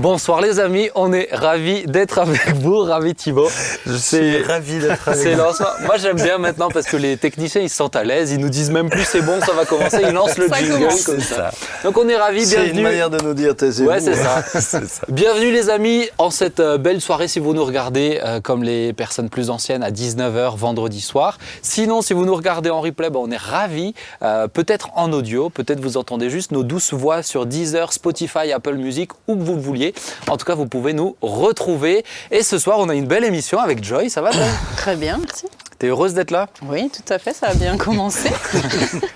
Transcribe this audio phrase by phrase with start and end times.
[0.00, 3.50] Bonsoir les amis, on est ravis d'être avec vous, ravi Thibaut.
[3.84, 5.42] Je suis ravi d'être avec vous.
[5.84, 8.48] Moi j'aime bien maintenant parce que les techniciens ils se sentent à l'aise, ils nous
[8.48, 11.50] disent même plus c'est bon, ça va commencer, ils lancent le jingle comme ça.
[11.84, 12.70] Donc on est ravis, bienvenue.
[12.70, 13.90] C'est une manière de nous dire taisez-vous.
[13.90, 14.42] Ouais, c'est ça.
[14.60, 14.80] ça.
[15.10, 18.94] Bienvenue les amis en cette euh, belle soirée si vous nous regardez euh, comme les
[18.94, 21.36] personnes plus anciennes à 19h vendredi soir.
[21.60, 23.92] Sinon si vous nous regardez en replay, ben, on est ravis,
[24.22, 28.76] euh, peut-être en audio, peut-être vous entendez juste nos douces voix sur Deezer, Spotify, Apple
[28.76, 29.89] Music, où que vous le vouliez.
[30.28, 32.04] En tout cas, vous pouvez nous retrouver.
[32.30, 34.10] Et ce soir, on a une belle émission avec Joy.
[34.10, 34.42] Ça va, Joy?
[34.76, 35.46] Très bien, merci.
[35.80, 36.46] T'es heureuse d'être là?
[36.68, 38.28] Oui, tout à fait, ça a bien commencé.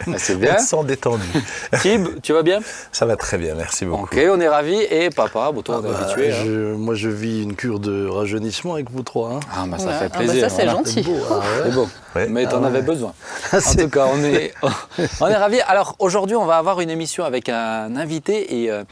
[0.07, 0.57] Bah, c'est bien.
[0.57, 1.23] Sans détendu.
[1.83, 2.61] Tib, tu vas bien?
[2.91, 4.05] Ça va très bien, merci beaucoup.
[4.05, 4.81] Ok, on est ravis.
[4.91, 6.33] Et papa, bon, toi, on est Ah bah, habitué.
[6.33, 6.37] hein.
[6.43, 9.33] je- Moi, je vis une cure de rajeunissement avec vous trois.
[9.35, 9.41] hein.
[9.55, 9.93] Ah, bah ça Ouais.
[9.93, 10.41] fait Ah, bah, plaisir.
[10.41, 10.73] ça, c'est voilà.
[10.79, 11.03] gentil.
[11.03, 11.43] beau, ah ouais.
[11.67, 11.89] C'est beau.
[12.17, 12.27] Ouais.
[12.31, 13.13] Mais t'en Ah avais besoin.
[13.53, 14.55] Ah, En c'est- tout cas, on est,
[15.21, 15.61] on est ravis.
[15.69, 18.85] Alors aujourd'hui, on va avoir une émission avec un invité et, euh,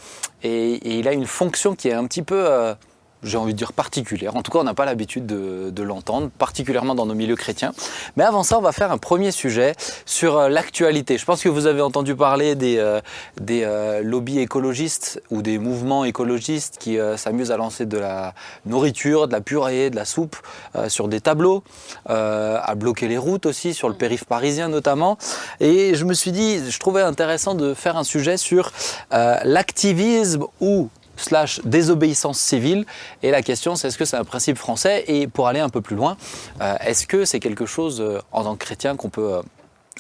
[0.43, 2.75] et, et il a une fonction qui est un petit peu, euh,
[3.23, 4.37] j'ai envie de dire particulière.
[4.37, 7.73] En tout cas, on n'a pas l'habitude de, de l'entendre, particulièrement dans nos milieux chrétiens.
[8.17, 9.75] Mais avant ça, on va faire un premier sujet
[10.07, 11.19] sur euh, l'actualité.
[11.19, 13.01] Je pense que vous avez entendu parler des, euh,
[13.41, 18.35] des euh, lobbies écologistes ou des mouvements écologistes qui euh, s'amusent à lancer de la
[18.67, 20.37] nourriture, de la purée, de la soupe
[20.75, 21.63] euh, sur des tableaux,
[22.07, 25.19] à bloquer les routes aussi, sur le périph' parisien notamment.
[25.61, 28.73] Et je me suis dit, je trouvais intéressant de faire un sujet sur
[29.11, 32.85] l'activisme ou slash désobéissance civile.
[33.23, 35.05] Et la question, c'est est-ce que c'est un principe français?
[35.09, 36.17] Et pour aller un peu plus loin,
[36.61, 39.43] euh, est-ce que c'est quelque chose euh, en tant que chrétien qu'on peut euh,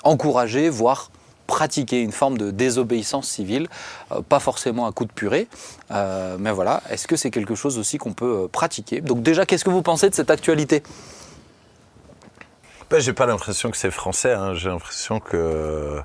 [0.04, 1.10] encourager, voire
[1.46, 3.68] pratiquer une forme de désobéissance civile,
[4.30, 5.48] pas forcément à coup de purée,
[5.90, 9.02] mais voilà, est-ce que c'est quelque chose aussi qu'on peut pratiquer?
[9.02, 10.82] Donc déjà, qu'est-ce que vous pensez de cette actualité?
[12.88, 14.32] Ben, j'ai pas l'impression que c'est français.
[14.32, 14.54] hein.
[14.54, 16.00] J'ai l'impression que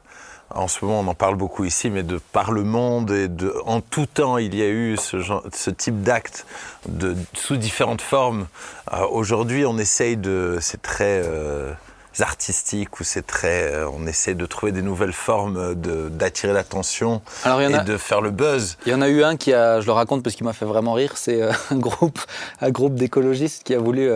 [0.54, 3.54] en ce moment on en parle beaucoup ici, mais de par le monde et de
[3.66, 6.46] en tout temps il y a eu ce, genre, ce type d'acte
[6.88, 8.48] de sous différentes formes.
[8.94, 11.74] Euh, Aujourd'hui, on essaye de, c'est très euh,
[12.20, 17.22] artistique ou c'est très, euh, on essaie de trouver des nouvelles formes de d'attirer l'attention
[17.46, 18.78] et a, de faire le buzz.
[18.86, 20.66] il y en a eu un qui a, je le raconte parce qu'il m'a fait
[20.66, 21.42] vraiment rire, c'est
[21.72, 22.20] un groupe,
[22.62, 24.10] un groupe d'écologistes qui a voulu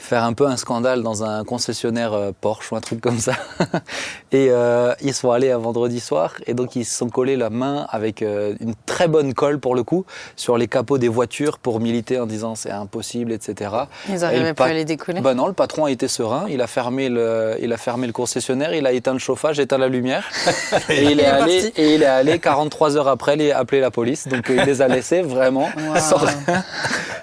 [0.00, 3.34] faire un peu un scandale dans un concessionnaire euh, Porsche ou un truc comme ça.
[4.32, 7.50] et euh, ils sont allés un vendredi soir et donc ils se sont collés la
[7.50, 10.04] main avec euh, une très bonne colle pour le coup
[10.36, 13.70] sur les capots des voitures pour militer en disant c'est impossible, etc.
[14.08, 15.20] Ils n'arrivaient pas à les décoller.
[15.20, 18.12] Bah non, le patron a été serein, il a fermé le, il a fermé le
[18.12, 20.24] concessionnaire, il a éteint le chauffage, éteint la lumière,
[20.88, 21.72] et il est est allé, parti.
[21.80, 24.26] et il est allé 43 heures après les- appeler la police.
[24.28, 25.96] Donc euh, il les a laissés vraiment Wow.
[25.98, 26.64] sans rien,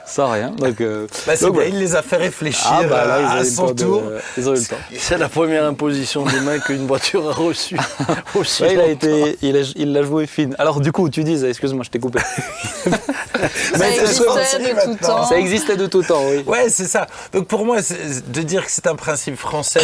[0.06, 0.50] sans rien.
[0.52, 3.28] Donc, euh, Bah, donc, bien, il les a fait réfléchir ah bah là ils à,
[3.28, 4.03] ont à eu le son tour.
[4.38, 4.75] ils ont eu le temps.
[4.97, 7.78] C'est la première imposition de main qu'une voiture a reçue.
[8.35, 10.55] Aussi Ouais, il a été, il a- il l'a joué fine.
[10.59, 12.19] Alors du coup, tu disais, excuse-moi, je t'ai coupé.
[12.88, 15.25] Ça Mais c'est existait de tout temps.
[15.25, 16.44] Ça existait de tout temps, oui.
[16.47, 17.07] Ouais, c'est ça.
[17.33, 19.81] Donc pour moi, c'est- de dire que c'est un principe français,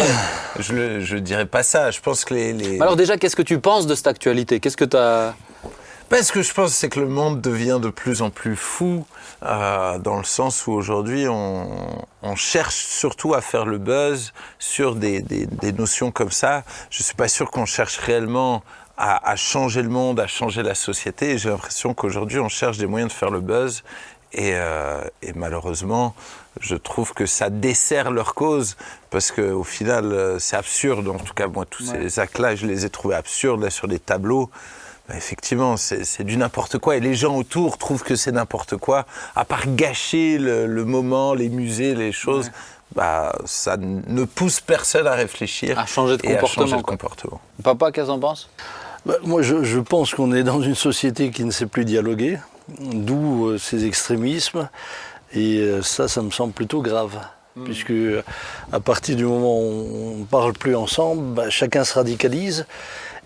[0.59, 1.91] je ne je dirais pas ça.
[1.91, 2.53] Je pense que les...
[2.53, 2.79] les...
[2.81, 4.59] Alors déjà, qu'est-ce que tu penses de cette actualité?
[4.59, 5.35] Qu'est-ce que tu as...
[6.09, 9.05] Parce que je pense c'est que le monde devient de plus en plus fou,
[9.43, 11.69] euh, dans le sens où aujourd'hui on,
[12.21, 16.63] on cherche surtout à faire le buzz sur des, des, des notions comme ça.
[16.89, 18.63] Je suis pas sûr qu'on cherche réellement
[18.97, 21.37] à, à changer le monde, à changer la société.
[21.37, 23.83] J'ai l'impression qu'aujourd'hui on cherche des moyens de faire le buzz.
[24.35, 26.15] Et, euh, et malheureusement,
[26.59, 28.77] je trouve que ça dessert leur cause
[29.11, 31.07] parce que au final, euh, c'est absurde.
[31.07, 32.09] En tout cas, moi, tous Ouais.
[32.09, 34.49] ces actes-là, je les ai trouvés absurdes là sur des tableaux.
[35.09, 36.95] Bah, effectivement, c'est du n'importe quoi.
[36.95, 39.05] Et les gens autour trouvent que c'est n'importe quoi.
[39.35, 42.51] À part gâcher le, le moment, les musées, les choses,
[42.95, 46.81] bah, ça ne pousse personne à réfléchir À changer de et à comportement, changer de
[46.83, 46.93] quoi.
[46.93, 47.41] comportement.
[47.63, 48.49] Papa, qu'est-ce que t'en penses?
[49.05, 52.39] Bah, moi, je, je pense qu'on est dans une société qui ne sait plus dialoguer,
[52.79, 54.69] d'où euh, ces extrémismes.
[55.33, 57.19] Et euh, ça, ça me semble plutôt grave.
[57.65, 58.23] Puisque euh,
[58.71, 62.65] à partir du moment où on ne parle plus ensemble, bah, chacun se radicalise.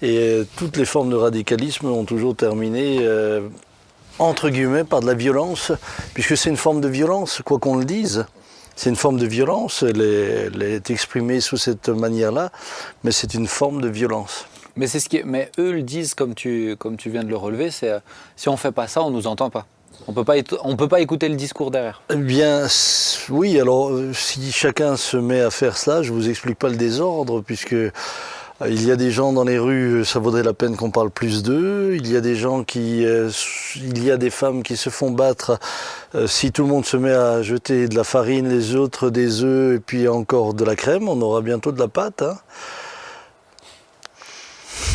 [0.02, 3.48] Et euh, toutes les formes de radicalisme ont toujours terminé, euh,
[4.20, 5.72] entre guillemets, par de la violence,
[6.14, 8.26] puisque c'est une forme de violence, quoi qu'on le dise.
[8.76, 12.52] C'est une forme de violence, elle est, elle est exprimée sous cette manière-là,
[13.04, 14.46] mais c'est une forme de violence.
[14.76, 17.30] Mais c'est ce qui, est- mais eux le disent comme tu, comme tu viens de
[17.30, 18.00] le relever, c'est euh,
[18.36, 19.66] si on fait pas ça, on nous entend pas.
[20.08, 22.04] On peut pas, on peut pas écouter le discours derrière.
[22.12, 22.68] Eh bien,
[23.30, 26.76] oui, alors euh, si chacun se met à faire cela, je vous explique pas le
[26.78, 27.76] désordre, puisque
[28.66, 31.12] il y a des gens dans les rues, euh, ça vaudrait la peine qu'on parle
[31.12, 31.92] plus d'eux.
[31.96, 33.30] Il y a des gens qui, euh,
[33.76, 35.60] il y a des femmes qui se font battre.
[36.16, 39.44] Euh, si tout le monde se met à jeter de la farine, les autres des
[39.44, 42.24] œufs et puis encore de la crème, on aura bientôt de la pâte.
[42.24, 42.38] hein.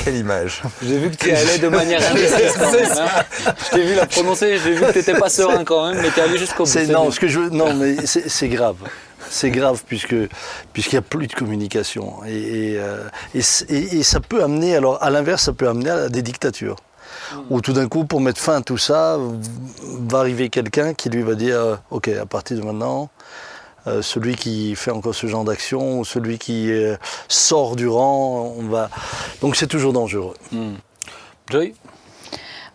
[0.04, 0.62] quelle image.
[0.82, 2.90] J'ai vu que tu y allais de manière indécise quand même.
[2.98, 3.52] hein.
[3.64, 6.10] Je t'ai vu la prononcer, j'ai vu que tu n'étais pas serein quand même, mais
[6.10, 6.92] tu es allé jusqu'au bout.
[6.92, 8.76] Non, ce que je veux- non, mais c'est grave.
[9.30, 10.14] C'est grave puisque
[10.72, 13.40] puisqu'il n'y a plus de communication et, euh, et
[13.70, 16.76] et- ça peut amener alors à l'inverse ça peut amener à des dictatures
[17.50, 19.18] où tout d'un coup pour mettre fin à tout ça
[20.10, 23.10] va arriver quelqu'un qui lui va dire euh, ok à partir de maintenant
[23.86, 26.70] euh, celui qui fait encore ce genre d'action ou celui qui
[27.28, 28.90] sort du rang on va
[29.40, 30.34] donc c'est toujours dangereux.
[30.52, 30.74] Hmm.
[31.50, 31.74] Joy?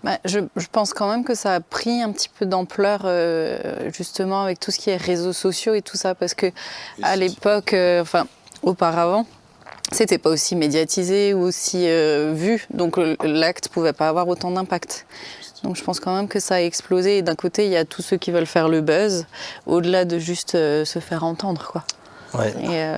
[0.04, 3.90] Bah, je, je pense quand même que ça a pris un petit peu d'ampleur euh,
[3.92, 6.48] justement avec tout ce qui est réseaux sociaux et tout ça parce que
[7.02, 8.28] à l'époque, euh, enfin
[8.62, 9.26] auparavant,
[9.92, 14.52] c'était pas aussi médiatisé ou aussi euh, vu, donc euh, l'acte pouvait pas avoir autant
[14.52, 15.08] d'impact.
[15.64, 17.84] Donc je pense quand même que ça a explosé et d'un côté il y a
[17.84, 19.26] tous ceux qui veulent faire le buzz
[19.66, 21.84] au-delà de juste se faire entendre quoi
[22.38, 22.54] Ouais.
[22.62, 22.94] et,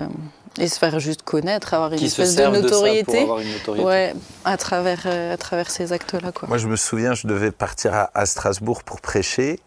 [0.60, 2.72] et se faire juste connaître, avoir une qui se espèce de servent de ça pour
[2.84, 3.22] notoriété.
[3.22, 3.88] avoir une notoriété.
[3.88, 4.14] Ouais,
[4.46, 6.48] à travers, euh, à travers ces actes-là, quoi.
[6.48, 9.60] Moi, je me souviens, je devais partir à, à Strasbourg pour prêcher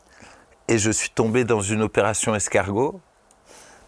[0.69, 3.01] et je suis tombé dans une opération escargot.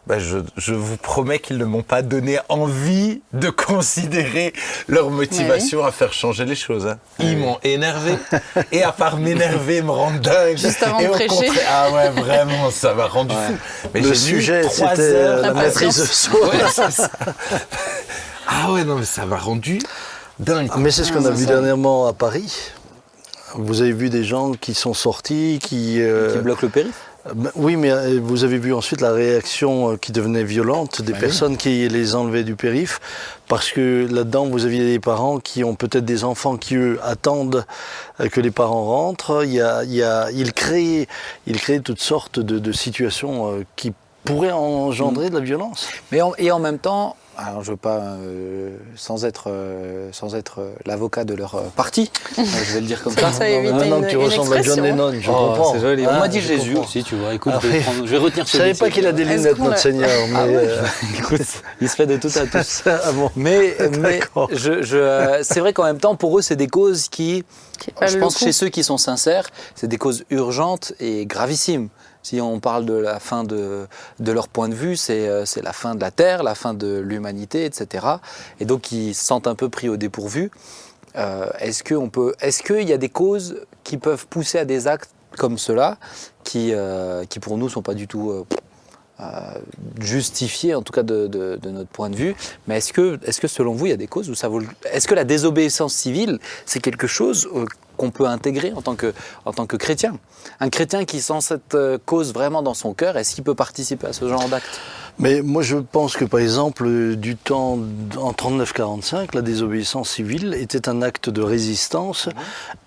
[0.07, 4.53] Bah, je, je vous promets qu'ils ne m'ont pas donné envie de considérer
[4.87, 6.87] leur motivation à faire changer les choses.
[6.87, 6.99] hein.
[7.21, 8.17] Ils m'ont énervé.
[8.71, 10.59] Et à part m'énerver, me rendre dingue.
[10.59, 11.29] Juste avant et de au prêcher.
[11.29, 13.89] contraire- Ah ouais, vraiment, ça m'a rendu fou.
[13.95, 16.49] Mais Le sujet c'était la maîtrise de soi.
[16.51, 17.11] Ouais, c'est ça.
[18.47, 19.79] Ah ouais, non, mais ça m'a rendu
[20.39, 20.69] dingue.
[20.77, 21.53] Mais c'est ce qu'on Ah, a vu ça.
[21.53, 22.53] dernièrement à Paris.
[23.55, 26.03] Vous avez vu des gens qui sont sortis, qui...
[26.03, 26.93] euh, Qui bloque le périph'
[27.55, 31.19] oui, mais euh, vous avez vu ensuite la réaction euh, qui devenait violente des Bah
[31.21, 31.25] oui.
[31.27, 33.01] personnes qui les enlevaient du périph.
[33.49, 37.65] Parce que là-dedans, vous aviez des parents qui ont peut-être des enfants qui, eux, attendent
[38.21, 39.43] euh, que les parents rentrent.
[39.45, 41.09] Il y a, il y a, ils, créent,
[41.47, 43.93] ils créent toutes sortes de, de situations euh, qui
[44.25, 45.89] pourraient engendrer de la violence.
[46.13, 50.35] Mais en- et en même temps, alors je veux pas, euh, sans être, euh, sans
[50.35, 53.33] être euh, l'avocat de leur euh, parti, je vais le dire comme ça.
[53.33, 54.83] Ça évite Maintenant que tu une- une ressembles à John expression.
[54.85, 55.79] Lennon, je Oh, comprends.
[55.79, 56.07] joli.
[56.07, 56.85] On Hein, m'a dit Jésus comprends.
[56.89, 57.35] aussi, tu vois.
[57.35, 57.83] Écoute, Ah je, vais oui.
[57.83, 60.09] prendre- je vais retenir Je savais pas qu'il a des lunettes, notre Seigneur.
[60.29, 60.83] Mais, Ah ouais, euh,
[61.19, 61.41] Écoute,
[61.81, 62.83] il se fait de tout à tous.
[62.87, 63.31] ah bon.
[63.37, 64.49] Mais, mais D'accord.
[64.53, 67.45] je, je, euh, c'est vrai qu'en même temps, pour eux, c'est des causes qui,
[67.81, 71.89] Qui je pense, chez ceux qui sont sincères, c'est des causes urgentes et gravissimes.
[72.25, 73.87] Si on parle de la fin de,
[74.19, 76.99] de leur point de vue, c'est euh, la fin de la Terre, la fin de
[76.99, 78.07] l'humanité, etc.
[78.59, 80.51] Et donc, ils se sentent un peu pris au dépourvu.
[81.17, 82.11] Euh, est-ce qu'on
[82.41, 85.99] est-ce qu'il y a des causes qui peuvent pousser à des actes comme cela,
[86.43, 88.47] qui, euh, qui pour nous sont pas du tout euh,
[89.21, 89.25] euh,
[90.01, 92.35] justifiés, en tout cas de, notre point de vue.
[92.67, 94.63] Mais est-ce que, est-ce que selon vous, il y a des causes où ça vaut,
[94.93, 97.49] est-ce que la désobéissance civile, c'est quelque chose
[97.97, 99.13] qu'on peut intégrer en tant que,
[99.45, 100.19] en tant que chrétien
[100.61, 104.07] Un chrétien qui sent cette euh, cause vraiment dans son cœur, est-ce qu'il peut participer
[104.09, 104.81] à ce genre d'acte?
[105.19, 107.79] Mais moi, je pense que, par exemple, du temps
[108.17, 112.29] en 39-45, la désobéissance civile était un acte de résistance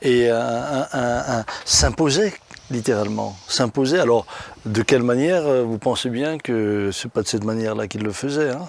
[0.01, 2.33] et un- un- s'imposait
[2.69, 3.38] littéralement.
[3.48, 4.00] S'imposait.
[4.00, 4.25] Alors,
[4.65, 8.12] de quelle manière euh, Vous pensez bien que c'est pas de cette manière-là qu'il le
[8.12, 8.50] faisait.
[8.50, 8.68] hein?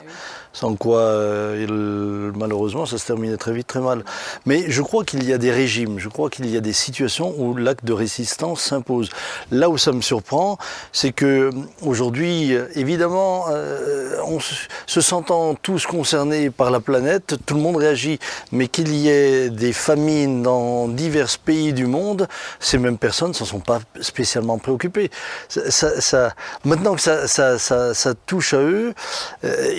[0.58, 4.05] Sans quoi, euh, malheureusement, ça se terminait très vite, très mal.
[4.44, 7.32] Mais je crois qu'il y a des régimes, je crois qu'il y a des situations
[7.38, 9.08] où l'acte de résistance s'impose.
[9.52, 10.58] Là où ça me surprend,
[10.93, 11.50] c'est que
[11.82, 14.55] aujourd'hui, euh, évidemment, euh, on se,
[14.87, 18.19] se sentant tous concernés par la planète, tout le monde réagit.
[18.50, 22.27] Mais qu'il y ait des famines dans divers pays du monde,
[22.58, 25.12] ces mêmes personnes ne s'en sont pas spécialement préoccupées.
[25.48, 26.34] Ça-
[26.65, 28.93] maintenant que ça, touche à eux,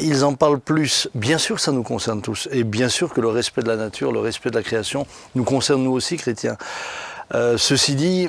[0.01, 1.09] ils en parlent plus.
[1.15, 2.47] Bien sûr, ça nous concerne tous.
[2.51, 5.43] Et bien sûr que le respect de la nature, le respect de la création, nous
[5.43, 6.57] concerne nous aussi, chrétiens.
[7.33, 8.27] Euh, ceci dit,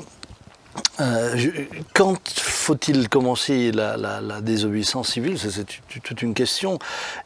[1.00, 1.50] euh, je-
[1.94, 5.38] quand faut-il commencer la, la- la désobéissance civile?
[5.38, 5.66] C'est
[6.02, 6.78] toute une question.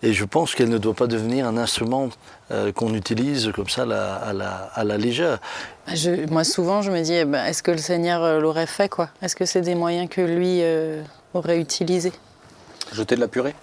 [0.02, 2.08] Et je pense qu'elle ne doit pas devenir un instrument
[2.50, 5.38] euh, qu'on utilise comme ça à la, à la- à la légère.
[5.94, 9.10] Je- moi, souvent, je me dis, eh ben, est-ce que le Seigneur l'aurait fait, quoi?
[9.22, 11.02] Est-ce que c'est des moyens que lui euh,
[11.34, 12.12] aurait utilisés?
[12.92, 13.54] Jeter de la purée?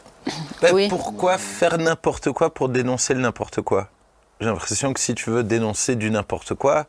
[0.62, 0.88] Ben, Oui.
[0.90, 3.90] Pourquoi faire n'importe quoi pour dénoncer le n'importe quoi?
[4.40, 6.86] J'ai l'impression que si tu veux dénoncer du n'importe quoi,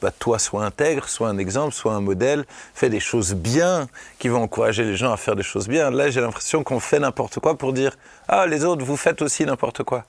[0.00, 3.88] bah, toi, sois intègre, sois un exemple, sois un modèle, fais des choses bien
[4.18, 5.90] qui vont encourager les gens à faire des choses bien.
[5.90, 7.96] Là, j'ai l'impression qu'on fait n'importe quoi pour dire
[8.28, 10.04] Ah, les autres, vous faites aussi n'importe quoi.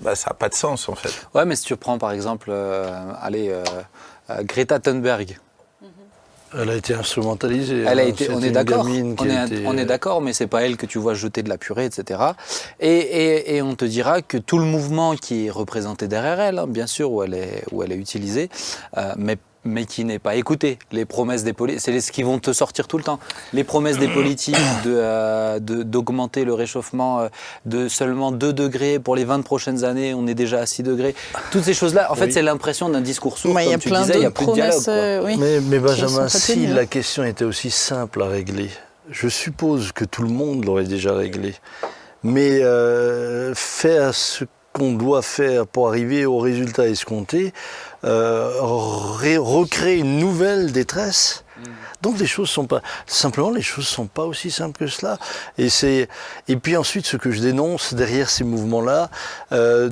[0.00, 1.26] Bah, ça n'a pas de sens, en fait.
[1.34, 3.62] Ouais, mais si tu prends par exemple, euh, allez, euh,
[4.30, 5.38] euh, Greta Thunberg,
[6.54, 7.84] Elle a été instrumentalisée.
[7.86, 8.06] Elle a hein.
[8.06, 8.88] été, on est d'accord, on
[9.28, 11.58] est, été- on est d'accord, mais c'est pas elle que tu vois jeter de la
[11.58, 12.20] purée, etc.
[12.80, 16.58] Et, et- et on te dira que tout le mouvement qui est représenté derrière elle,
[16.58, 18.48] hein, bien sûr, où elle est, où elle est utilisée,
[18.96, 19.36] euh, mais,
[19.66, 20.78] mais qui n'est pas écouté.
[20.92, 23.18] Les promesses des politiques, c'est ce qui vont te sortir tout le temps.
[23.52, 27.28] Les promesses des politiques de, d'augmenter le réchauffement euh,
[27.64, 31.14] de seulement 2 degrés pour les 20 prochaines années, on est déjà à 6 degrés.
[31.50, 33.58] Toutes ces choses-là, en fait, c'est l'impression d'un discours sourd.
[33.60, 34.72] il y a tu plein disais, il y a plus de dialogue.
[34.72, 34.88] promesses.
[34.88, 36.86] euh, oui, Mais, mais Benjamin, si la hein.
[36.86, 38.70] question était aussi simple à régler,
[39.10, 41.54] je suppose que tout le monde l'aurait déjà réglé.
[42.22, 44.44] Mais euh, faire ce
[44.76, 47.52] qu'on doit faire pour arriver au résultat escompté,
[48.04, 51.42] euh, ré- recréer une nouvelle détresse.
[52.02, 55.18] Donc les choses sont pas simplement les choses sont pas aussi simples que cela.
[55.56, 56.08] Et c'est
[56.46, 59.10] et puis ensuite ce que je dénonce derrière ces mouvements-là,
[59.52, 59.88] euh,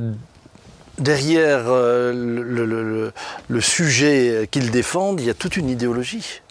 [0.99, 3.13] derrière euh, le, le- le-
[3.49, 6.43] le sujet qu'ils défendent, il y a toute une idéologie.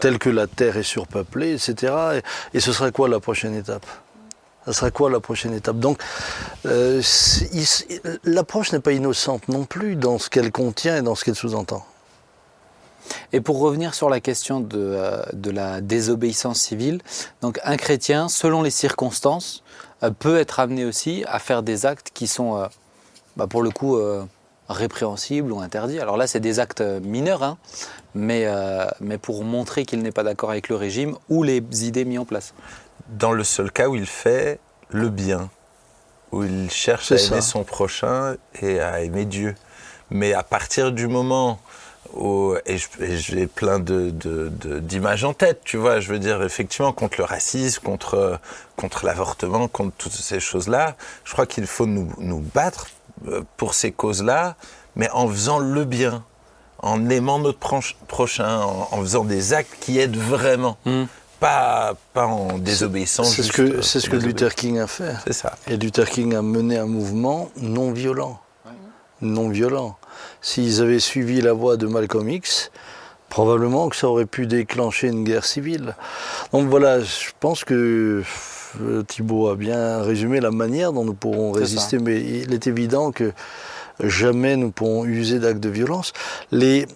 [0.00, 1.94] Telle que la Terre est surpeuplée, etc.
[2.52, 3.86] Et, et ce sera quoi la prochaine étape?
[4.72, 5.80] Ça sera quoi la prochaine étape?
[5.80, 6.00] Donc,
[6.64, 7.02] euh,
[8.22, 11.84] l'approche n'est pas innocente non plus dans ce qu'elle contient et dans ce qu'elle sous-entend.
[13.32, 17.00] Et pour revenir sur la question de, euh, la désobéissance civile,
[17.40, 19.64] donc un chrétien, selon les circonstances,
[20.04, 22.64] euh, peut être amené aussi à faire des actes qui sont,
[23.36, 23.98] bah, pour le coup,
[24.68, 25.98] répréhensibles ou interdits.
[25.98, 27.58] Alors là, c'est des actes mineurs, hein,
[28.14, 28.46] mais,
[29.00, 32.24] mais pour montrer qu'il n'est pas d'accord avec le régime ou les idées mises en
[32.24, 32.54] place.
[33.10, 34.58] Dans le seul cas où il fait
[34.90, 35.50] le bien,
[36.32, 37.40] où il cherche à aimer ça.
[37.40, 39.54] son prochain et à aimer Dieu.
[40.10, 41.58] Mais à partir du moment
[42.14, 46.42] où, et j'ai plein de- de- de- d'images en tête, tu vois, je veux dire,
[46.42, 48.40] effectivement, contre le racisme, contre,
[48.76, 52.88] contre l'avortement, contre toutes ces choses-là, je crois qu'il faut nous, nous battre
[53.28, 54.56] euh, pour ces causes-là,
[54.96, 56.24] mais en faisant le bien,
[56.78, 61.04] en aimant notre proche- prochain, en, en faisant des actes qui aident vraiment, Mm.
[61.40, 63.24] Pas, pas en désobéissant.
[63.24, 64.48] C'est ce que, euh, c'est ce pour que désobéir.
[64.48, 65.14] Luther King a fait.
[65.24, 65.56] C'est ça.
[65.66, 68.38] Et Luther King a mené un mouvement non violent.
[69.22, 69.96] Non violent.
[70.40, 72.70] S'ils avaient suivi la voie de Malcolm X,
[73.28, 75.94] probablement que ça aurait pu déclencher une guerre civile.
[76.52, 78.22] Donc voilà, je pense que
[78.80, 83.12] euh, Thibault a bien résumé la manière dont nous pourrons résister, mais il est évident
[83.12, 83.32] que
[84.02, 86.12] jamais nous pourrons user d'actes de violence.
[86.50, 86.86] Les,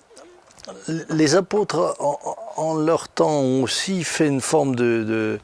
[1.11, 2.19] les apôtres, en,
[2.57, 5.39] en leur temps, ont aussi fait une forme de, de-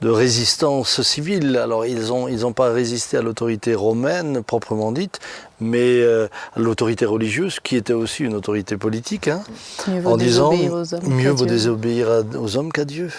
[0.00, 1.56] de résistance civile.
[1.56, 5.18] Alors, ils n'ont ils ont pas résisté à l'autorité romaine, proprement dite,
[5.60, 9.42] mais euh, à l'autorité religieuse, qui était aussi une autorité politique, hein,
[9.88, 10.50] Mieux en disant
[11.08, 13.10] mieux vaut désobéir aux hommes qu'à Dieu.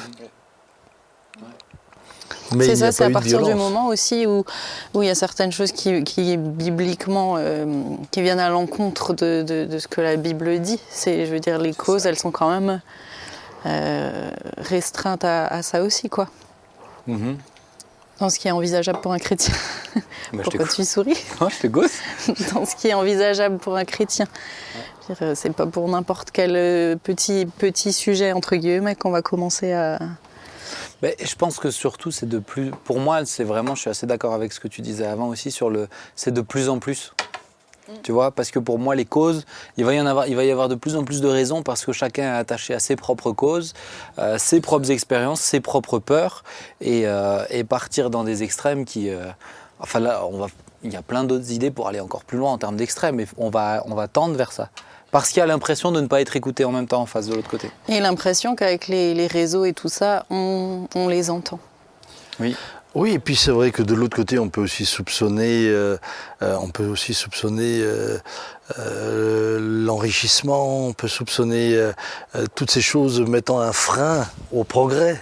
[2.56, 4.44] Mais C'est ça, c'est à partir du moment aussi où,
[4.94, 7.66] où il y a certaines choses qui, qui bibliquement, euh,
[8.12, 10.80] qui viennent à l'encontre de, de- de ce que la Bible dit.
[10.92, 12.82] C'est, je veux dire, les causes, elles sont quand même
[13.66, 16.28] euh, restreintes à, à ça aussi, quoi.
[17.08, 17.38] Mhm.
[18.20, 19.54] Dans ce qui est envisageable pour un chrétien.
[20.34, 22.00] Bah, Pourquoi tu souris je te gosse.
[22.54, 24.26] Dans ce qui est envisageable pour un chrétien.
[25.36, 30.00] C'est pas pour n'importe quel euh, petit, petit sujet, entre guillemets, qu'on va commencer à...
[31.02, 32.72] Mais je pense que surtout, c'est de plus.
[32.84, 35.52] Pour moi, c'est vraiment, je suis assez d'accord avec ce que tu disais avant aussi
[35.52, 35.88] sur le.
[36.16, 37.14] C'est de plus en plus.
[38.04, 39.46] Tu vois, parce que pour moi, les causes,
[39.78, 41.62] il va y en avoir, il va y avoir de plus en plus de raisons
[41.62, 43.74] parce que chacun est attaché à ses propres causes,
[44.18, 46.44] euh, ses propres expériences, ses propres peurs,
[46.82, 49.10] et, euh, et partir dans des extrêmes qui.
[49.10, 49.26] euh,
[49.80, 50.48] enfin là, on va,
[50.84, 53.28] il y a plein d'autres idées pour aller encore plus loin en termes d'extrêmes, et
[53.38, 54.70] on va, on va tendre vers ça.
[55.12, 57.28] Parce qu'il y a l'impression de ne pas être écouté en même temps en face
[57.28, 57.70] de l'autre côté.
[57.88, 61.60] Et l'impression qu'avec les, les réseaux et tout ça, on, on les entend.
[62.40, 62.56] Oui.
[62.96, 65.98] Oui, et puis c'est vrai que de l'autre côté, on peut aussi soupçonner, euh,
[66.42, 67.82] euh, on peut aussi soupçonner
[68.80, 71.78] euh, l'enrichissement, on peut soupçonner
[72.56, 75.22] toutes ces choses mettant un frein au progrès.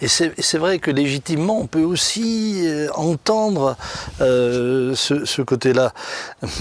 [0.00, 3.76] Et c'est vrai que légitimement, on peut aussi entendre
[4.20, 5.92] euh, ce, ce côté-là.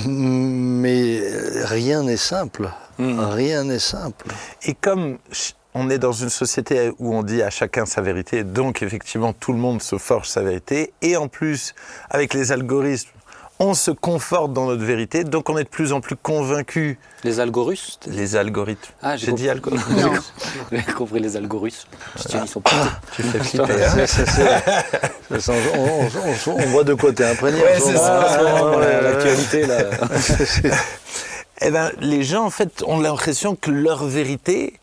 [0.06, 1.24] Mais
[1.64, 2.70] rien n'est simple.
[3.00, 3.20] Mhm.
[3.20, 4.28] Rien n'est simple.
[4.64, 5.18] Et comme
[5.74, 9.54] on est dans une société où on dit à chacun sa vérité, donc effectivement tout
[9.54, 11.74] le monde se forge sa vérité, et en plus
[12.10, 13.10] avec les algorithmes,
[13.64, 16.98] on se conforte dans notre vérité, donc on est de plus en plus convaincu.
[17.24, 18.92] Les algorus Les algorithmes.
[19.04, 19.94] Ah, j'ai dit algorithmes.
[20.02, 20.14] Non.
[20.72, 21.30] J'ai compris les.
[21.30, 22.72] Je dis, ils sont pas.
[23.16, 23.72] Tu fais flipper.
[23.86, 23.92] hein.
[23.94, 27.60] C'est- c'est- c'est- c'est- on, on- on- on voit de quoi t'es imprégné.
[27.62, 28.44] Ouais, c'est ça,
[28.80, 29.78] ouais, L'actualité, là.
[31.64, 34.74] Eh ben, les gens, en fait, ont l'impression que leur vérité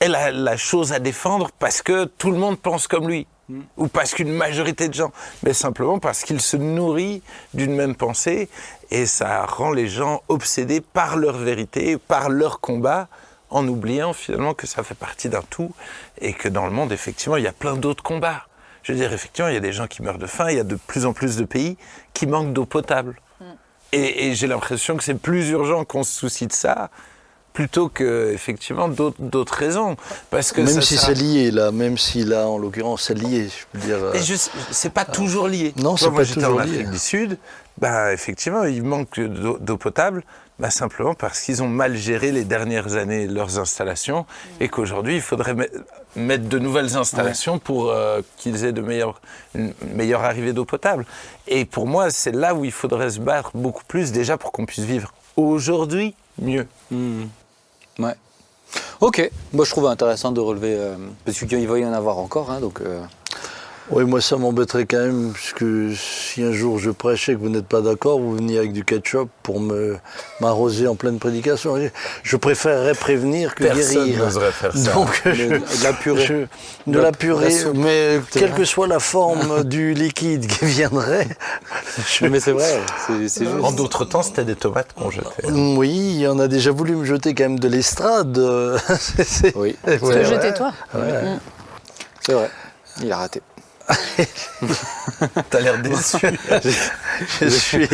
[0.00, 3.26] est la, la chose à défendre parce que tout le monde pense comme lui.
[3.78, 5.10] Ou parce qu'une majorité de gens.
[5.42, 7.22] Mais simplement parce qu'ils se nourrissent
[7.54, 8.50] d'une même pensée
[8.90, 13.08] et ça rend les gens obsédés par leur vérité, par leur combat,
[13.50, 15.72] en oubliant finalement que ça fait partie d'un tout
[16.20, 18.44] et que dans le monde, effectivement, il y a plein d'autres combats.
[18.82, 20.60] Je veux dire, effectivement, il y a des gens qui meurent de faim, il y
[20.60, 21.78] a de plus en plus de pays
[22.12, 23.20] qui manquent d'eau potable.
[23.92, 26.90] Et, et j'ai l'impression que c'est plus urgent qu'on se soucie de ça
[27.58, 29.96] plutôt que effectivement d'autres raisons.
[30.30, 33.14] Parce que Même ça si sert- c'est lié, là, même si là, en l'occurrence, c'est
[33.18, 33.96] lié, je peux dire.
[33.98, 34.12] euh,
[34.70, 35.74] c'est pas toujours lié.
[35.76, 36.70] Non, Tu vois, c'est moi, pas j'étais toujours en lié.
[36.74, 37.36] Afrique du Sud,
[37.78, 40.22] bah, effectivement, il manque d'eau potable,
[40.60, 44.24] bah, simplement parce qu'ils ont mal géré les dernières années leurs installations
[44.60, 45.68] et qu'aujourd'hui, il faudrait me-
[46.14, 49.20] mettre de nouvelles installations pour euh, qu'ils aient de meilleures,
[49.56, 51.06] une meilleure arrivée d'eau potable.
[51.48, 54.64] Et pour moi, c'est là où il faudrait se battre beaucoup plus, déjà pour qu'on
[54.64, 56.68] puisse vivre aujourd'hui mieux.
[57.98, 58.14] Ouais.
[59.00, 62.50] Ok, moi je trouve intéressant de relever, euh, parce qu'il va y en avoir encore,
[62.50, 62.80] hein, donc...
[62.80, 63.02] euh,
[63.90, 65.64] Oui, moi ça m'embêterait quand même, puisque
[65.96, 69.30] si un jour je prêchais que vous n'êtes pas d'accord, vous veniez avec du ketchup
[69.42, 69.96] pour me
[70.40, 71.74] m'arroser en pleine prédication.
[72.22, 74.24] Je préférerais prévenir que Personne guérir.
[74.26, 74.92] n'oserait faire ça.
[74.92, 76.26] Donc, de, je- de la purée.
[76.26, 81.26] je- de la purée, mais quelle que soit la forme du liquide qui viendrait.
[82.06, 83.64] je- Mais c'est vrai, c'est c'est juste.
[83.64, 85.46] En d'autres temps, c'était des tomates qu'on jetait.
[85.50, 88.36] Oui, on a déjà voulu me jeter quand même de l'estrade.
[88.38, 90.72] euh, c'est- Oui, Ouais, jeter toi.
[90.94, 91.38] Ouais.
[92.20, 92.50] c'est vrai.
[93.02, 93.40] Il a raté.
[95.50, 96.16] T'as l'air déçu.
[97.40, 97.88] Je suis,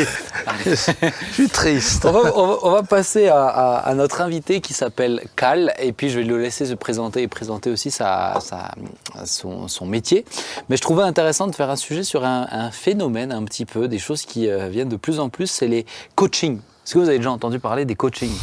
[0.67, 2.05] je suis triste.
[2.05, 5.73] On va, on va- on va passer à, à- à notre invité qui s'appelle Cal,
[5.79, 8.73] et puis je vais le laisser se présenter et présenter aussi sa, sa-
[9.25, 10.27] son, son métier.
[10.69, 13.89] Mais je trouvais intéressant de faire un sujet sur un, un phénomène un petit peu,
[13.89, 15.87] des choses qui euh, viennent de plus en plus, c'est les
[16.17, 16.59] coachings.
[16.59, 18.37] Est-ce que vous avez déjà entendu parler des coachings?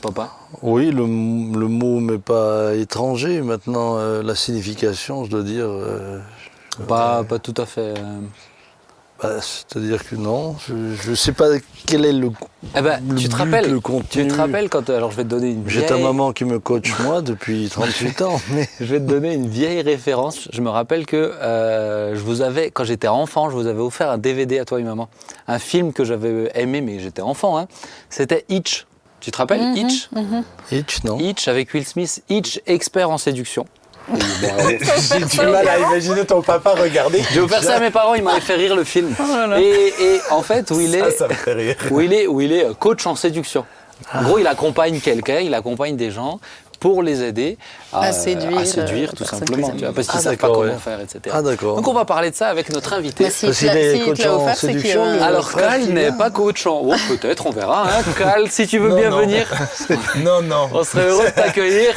[0.00, 0.30] Papa?
[0.62, 3.42] Oui, le, le mot m'est pas étranger.
[3.42, 6.18] Maintenant, euh, la signification, je dois dire, euh,
[6.86, 7.94] pas, pas tout à fait.
[7.98, 8.20] euh.
[9.22, 11.46] bah, c'est-à-dire que non, je ne sais pas
[11.86, 12.30] quel est le.
[12.76, 14.22] Eh ben, Le tu te but, rappelles le contenu.
[14.22, 16.44] Tu te rappelles quand alors je vais te donner une J'ai ta vieille- maman qui
[16.44, 20.48] me coach moi depuis 38 ans, mais Je vais te donner une vieille référence.
[20.52, 24.10] Je me rappelle que euh, je vous avais, quand j'étais enfant, je vous avais offert
[24.10, 25.08] un DVD à toi et maman.
[25.48, 27.58] Un film que j'avais aimé, mais j'étais enfant.
[27.58, 27.66] hein.
[28.10, 28.86] C'était Hitch.
[29.20, 30.08] Tu te rappelles Mhm, Hitch
[30.70, 32.22] Hitch, non Hitch avec Will Smith.
[32.28, 33.66] Hitch, expert en séduction.
[34.16, 37.22] J'ai du mal à imaginer ton papa regarder.
[37.32, 39.14] J'ai offert ça à mes parents, ils m'avaient fait rire le film.
[39.18, 39.60] là.
[39.60, 41.76] Et, et en fait, où il est, Ça, ça me fait rire.
[41.90, 43.64] où il est, où il est euh, coach en séduction.
[44.14, 46.40] En gros, il accompagne quelqu'un, il accompagne des gens
[46.80, 47.58] pour les aider
[47.92, 50.46] à, À séduire, à séduire, euh, tout simplement, tu vois, parce qu'ils Ah, savent pas
[50.48, 50.78] d'accord, comment ouais.
[50.78, 51.20] faire, etc.
[51.32, 51.76] Ah, d'accord.
[51.76, 53.24] Donc on va parler de ça avec notre invité.
[53.24, 53.92] Bah, si Parce est
[54.54, 56.82] séduction, un- le- Alors Cal n'est pas coach en...
[56.84, 57.84] Oh, peut-être, on verra.
[57.88, 58.02] Hein.
[58.18, 59.18] Cal, si tu veux Non, bien non.
[59.20, 59.46] venir,
[60.16, 60.68] Non, non.
[60.74, 61.94] on serait heureux de t'accueillir.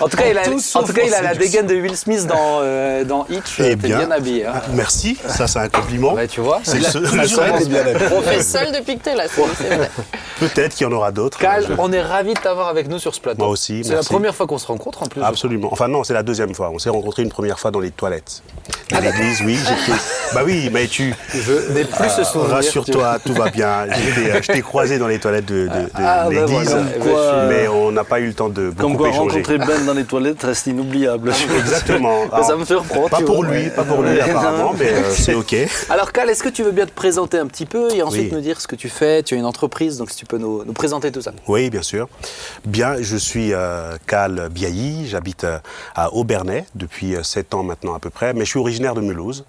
[0.00, 2.26] En tout cas, il a, en tout cas, il a la dégaine de Will Smith
[2.26, 3.56] dans, euh, dans Hitch.
[3.58, 3.98] Eh T'es bien.
[3.98, 4.46] bien habillé.
[4.46, 4.54] Hein.
[4.72, 6.16] Merci, ça c'est un compliment.
[6.30, 6.60] Tu vois.
[6.64, 6.88] C'est bien
[7.42, 7.80] habillé.
[8.16, 9.90] On fait seul depuis que t'es là, c'est c'est vrai.
[10.40, 11.38] Peut-être qu'il y en aura d'autres.
[11.38, 13.38] Cal, on est ravis de t'avoir avec nous sur ce plateau.
[13.42, 15.20] Moi aussi, C'est la première fois qu'on se rencontre en plus.
[15.34, 15.68] Absolument.
[15.72, 16.70] Enfin non, c'est la deuxième fois.
[16.72, 18.42] On s'est rencontrés une première fois dans les toilettes
[18.90, 19.42] de l'église.
[19.44, 19.98] Oui, j'étais.
[20.34, 21.14] Bah oui, mais tu.
[21.34, 22.54] Je n'ai plus ce souvenir.
[22.54, 23.86] Rassure-toi, tout va bien.
[23.90, 26.86] J'étais, euh, Je t'ai croisé dans les toilettes de, de- de Ah, bah l'église, voilà.
[26.92, 29.30] Comme quoi, mais on n'a pas eu le temps de Comme beaucoup quoi, échanger.
[29.42, 31.32] rencontrer Ben dans les toilettes reste inoubliable.
[31.58, 32.22] Exactement.
[32.42, 33.08] Ça me surprend.
[33.08, 35.54] pas tu pour lui, pas pour lui apparemment, mais euh, c'est ok.
[35.90, 38.32] Alors Cal, est-ce que tu veux bien te présenter un petit peu et ensuite Oui.
[38.32, 39.22] nous dire ce que tu fais?
[39.22, 41.32] Tu as une entreprise, donc si tu peux nous, nous présenter tout ça.
[41.48, 42.08] Oui, bien sûr.
[42.64, 45.58] Bien, je suis euh, Cal Biailly, j'habite euh,
[45.94, 49.46] à Aubernais depuis 7 ans maintenant à peu près, mais je suis originaire de Mulhouse.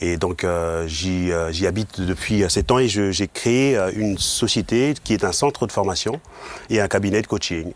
[0.00, 4.94] Et donc euh, j'y euh, habite depuis 7 ans et j'ai créé euh, une société
[5.04, 6.18] qui est un centre de formation
[6.70, 7.72] et un cabinet de coaching.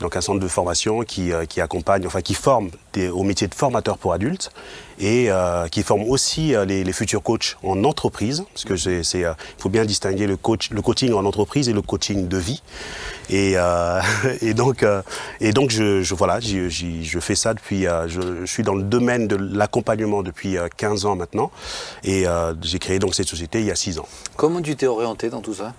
[0.00, 2.70] Donc un centre de formation qui, euh, qui accompagne, enfin qui forme
[3.12, 4.50] au métier de formateur pour adultes
[4.98, 9.32] et euh, qui forme aussi euh, les, futurs coachs en entreprise, parce que c'est, euh,
[9.58, 12.62] il faut bien distinguer le, coach, le coaching en entreprise et le coaching de vie.
[13.28, 14.00] Et, euh,
[14.40, 15.02] et donc, euh,
[15.40, 16.70] et donc je- voilà, j'y-
[17.04, 21.06] je fais ça depuis, euh, je, suis dans le domaine de l'accompagnement depuis euh, 15
[21.06, 21.50] ans maintenant,
[22.04, 24.08] et euh, j'ai créé donc cette société il y a 6 ans.
[24.36, 25.74] Comment tu t'es orienté dans tout ça?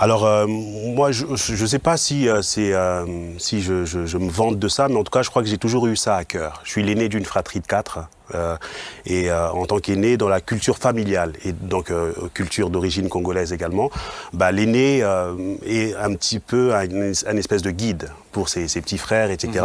[0.00, 3.04] Alors euh, moi, je ne sais pas si, euh, c'est, euh,
[3.38, 5.48] si je, je- je me vante de ça, mais en tout cas, je crois que
[5.48, 6.60] j'ai toujours eu ça à cœur.
[6.64, 7.98] Je suis l'aîné d'une fratrie de quatre.
[8.34, 8.56] euh,
[9.06, 13.54] et euh, en tant qu'aîné dans la culture familiale et donc euh, culture d'origine congolaise
[13.54, 13.90] également,
[14.34, 15.32] bah, l'aîné euh,
[15.64, 19.64] est un petit peu un, un espèce de guide pour ses, ses petits frères, etc.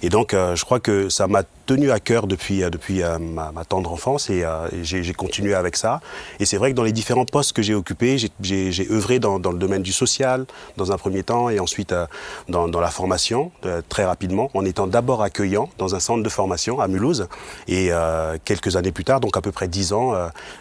[0.00, 3.64] Et donc euh, je crois que ça m'a tenu à cœur depuis, depuis ma, ma
[3.66, 6.00] tendre enfance et, euh, et j'ai j'ai continué avec ça.
[6.40, 9.18] Et c'est vrai que dans les différents postes que j'ai occupés, j'ai- j'ai j'ai œuvré
[9.18, 10.46] dans, dans le domaine du social
[10.78, 12.06] dans un premier temps et ensuite euh,
[12.48, 16.28] dans, dans la formation euh, très rapidement en étant d'abord accueillant dans un centre de
[16.30, 17.28] formation à Mulhouse
[17.66, 20.14] et euh, quelques années plus tard, donc à peu près dix ans,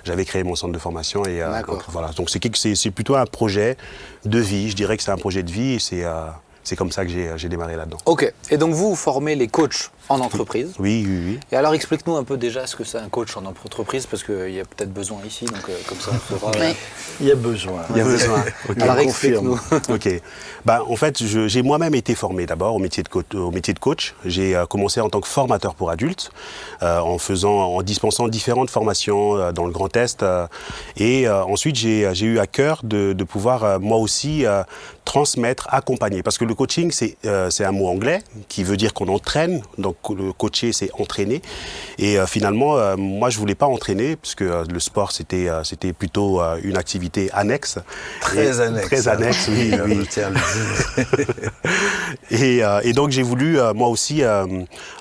[0.04, 2.10] j'avais créé mon centre de formation et donc, voilà.
[2.10, 3.78] Donc c'est quelque- c'est c'est plutôt un projet
[4.26, 4.70] de vie.
[4.70, 6.04] Je dirais que c'est un projet de vie et c'est
[6.64, 7.98] c'est comme ça que j'ai j'ai démarré là-dedans.
[8.06, 8.34] Ok.
[8.50, 10.74] Et donc vous, vous formez les coachs en entreprise.
[10.80, 11.40] Oui, oui, oui.
[11.52, 14.52] Et alors explique-nous un peu déjà ce que c'est un coach en entreprise, parce qu'il
[14.52, 16.52] y a peut-être besoin ici, donc euh, comme ça on saura.
[16.60, 16.74] Oui.
[17.20, 17.82] Il y a besoin.
[17.92, 18.44] Il y a besoin.
[18.70, 18.82] Ok.
[18.82, 19.58] Alors confirme.
[19.58, 19.96] explique-nous.
[19.96, 20.22] Ok.
[20.66, 23.26] Bah, en fait, j'ai moi-même été formé d'abord au métier de coach.
[23.34, 24.14] Au métier de coach.
[24.26, 26.32] J'ai euh, commencé en tant que formateur pour adultes,
[26.84, 30.24] euh, en faisant, en dispensant différentes formations euh, dans le Grand Est.
[30.24, 30.48] euh,
[30.98, 34.64] et euh, ensuite, j'ai eu à cœur de, de pouvoir euh, moi aussi euh,
[35.06, 36.22] transmettre, accompagner.
[36.24, 39.62] Parce que le coaching, c'est euh, c'est un mot anglais qui veut dire qu'on entraîne.
[39.78, 41.42] Donc le coacher, c'est entraîner.
[41.98, 45.94] Et euh, finalement, euh, moi, je voulais pas entraîner puisque euh, le sport, c'était c'était
[45.94, 47.80] plutôt une activité annexe.
[48.22, 48.88] Très Et- annexe.
[48.88, 49.72] Très annexe, oui.
[52.32, 54.24] Et, et donc j'ai voulu moi aussi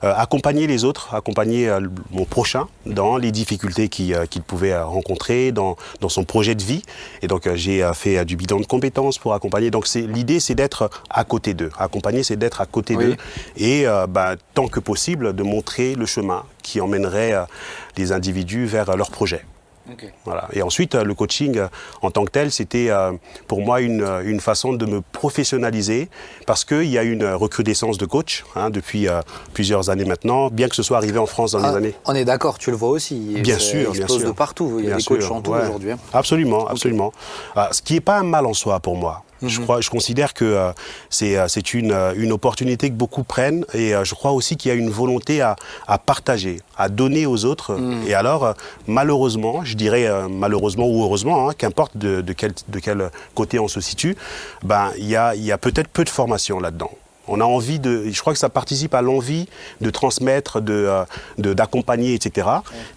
[0.02, 1.70] accompagner les autres, accompagner
[2.11, 6.62] mon prochain dans les difficultés qu'il euh, pouvait euh, rencontrer dans, dans son projet de
[6.62, 6.83] vie.
[7.22, 9.70] Et donc euh, j'ai fait du bilan de compétences pour accompagner.
[9.70, 11.70] Donc l'idée c'est d'être à côté d'eux.
[11.79, 13.05] Accompagner c'est d'être à côté Oui.
[13.05, 13.16] d'eux
[13.57, 17.35] et euh, bah, tant que possible de montrer le chemin qui emmènerait
[17.96, 19.44] les individus vers leur projet.
[19.90, 20.12] Ok.
[20.25, 20.49] Voilà.
[20.53, 21.68] Et ensuite, euh, le coaching euh,
[22.03, 23.12] en tant que tel, c'était euh,
[23.46, 26.09] pour moi une, une façon de me professionnaliser
[26.46, 29.20] parce qu'il y a une recrudescence de coachs hein, depuis euh,
[29.55, 31.94] plusieurs années maintenant, bien que ce soit arrivé en France dans Ah, les années.
[32.07, 33.37] on est d'accord, tu le vois aussi.
[33.42, 34.27] Bien sûr, bien sûr.
[34.27, 34.77] de partout.
[34.79, 35.62] Il y a Bien des coachs sûr, en tout ouais.
[35.68, 35.92] aujourd'hui.
[35.92, 35.99] hein.
[36.12, 37.12] Absolument, absolument.
[37.55, 39.22] Ah, ce qui n'est pas un mal en soi pour moi.
[39.42, 39.49] Mhm.
[39.49, 40.72] Je, crois, je considère que euh,
[41.11, 44.57] c'est euh, c'est une, euh, une opportunité que beaucoup prennent et euh, je crois aussi
[44.57, 47.75] qu'il y a une volonté à, à partager, à donner aux autres.
[47.75, 48.07] Mhm.
[48.07, 48.55] Et alors,
[48.87, 53.68] malheureusement, je dirais malheureusement ou heureusement, hein, qu'importe de, de, quel, de quel côté on
[53.68, 54.16] se situe,
[54.62, 56.90] ben, il y a, il y a peut-être peu de formation là-dedans.
[57.29, 59.49] On a envie de, je crois que ça participe à l'envie
[59.81, 61.05] de transmettre, de,
[61.38, 62.49] d'accompagner, etc.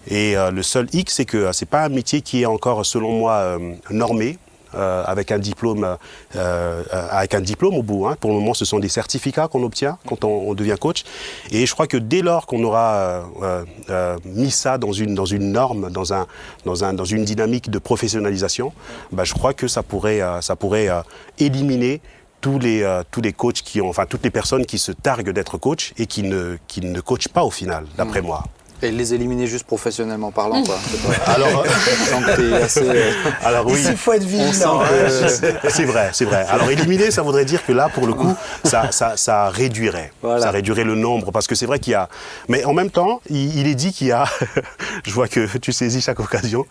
[0.06, 3.12] Et euh, le seul hic, c'est que c'est pas un métier qui est encore, selon
[3.18, 4.38] moi, euh, normé.
[4.74, 5.96] Euh, avec un diplôme, euh,
[6.36, 8.06] euh, avec un diplôme au bout.
[8.06, 8.16] hein.
[8.20, 11.04] Pour le moment, ce sont des certificats qu'on obtient quand on, on devient coach.
[11.50, 15.52] Et je crois que dès lors qu'on aura euh, mis ça dans une dans une
[15.52, 16.26] norme, dans un
[16.64, 18.72] dans un dans une dynamique de professionnalisation,
[19.12, 20.88] bah, je crois que ça pourrait ça pourrait
[21.38, 22.00] éliminer
[22.40, 25.30] tous les, euh, tous les coachs qui ont, enfin toutes les personnes qui se targuent
[25.30, 28.44] d'être coach et qui ne, qui ne coachent pas au final, d'après moi.
[28.82, 30.76] Et les éliminer juste professionnellement parlant, quoi.
[31.26, 31.64] Alors,
[32.62, 33.10] assez, euh,
[33.44, 34.80] alors oui, Il faut être vigilant.
[34.80, 36.46] que- c'est vrai, c'est vrai.
[36.48, 40.40] Alors éliminer, ça voudrait dire que là, pour le coup, ça, ça, ça réduirait, Voilà.
[40.42, 42.08] ça réduirait le nombre, parce que c'est vrai qu'il y a.
[42.48, 44.24] Mais en même temps, il, il est dit qu'il y a.
[45.04, 46.66] je vois que tu saisis chaque occasion.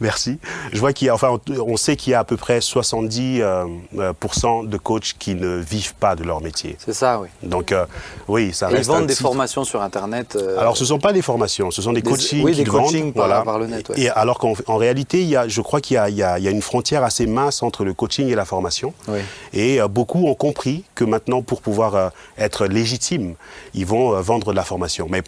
[0.00, 0.38] Merci.
[0.72, 1.14] Je vois qu'il y a.
[1.14, 3.64] Enfin, on, sait qu'il y a à peu près 70 euh,
[3.98, 4.12] euh,
[4.64, 6.76] de coachs qui ne vivent pas de leur métier.
[6.84, 7.28] C'est ça, oui.
[7.42, 7.84] Donc euh,
[8.28, 8.90] oui, ça ils reste.
[8.90, 9.22] un vendent des titre.
[9.26, 10.36] formations sur Internet.
[10.36, 12.64] euh, Alors, ce ne sont pas des formations, ce sont des, Des- coachings oui, qui
[12.64, 12.84] des vendent.
[12.86, 14.00] coachings par- par le net, ouais.
[14.00, 16.18] Et alors qu'en en réalité, il y a, je crois qu'il y a, il y
[16.18, 18.92] y a une frontière assez mince entre le coaching et la formation.
[19.08, 19.20] Oui.
[19.52, 23.34] Et euh, beaucoup ont compris que maintenant, pour pouvoir euh, être légitimes,
[23.74, 25.06] ils vont euh, vendre de la formation.
[25.10, 25.22] Mais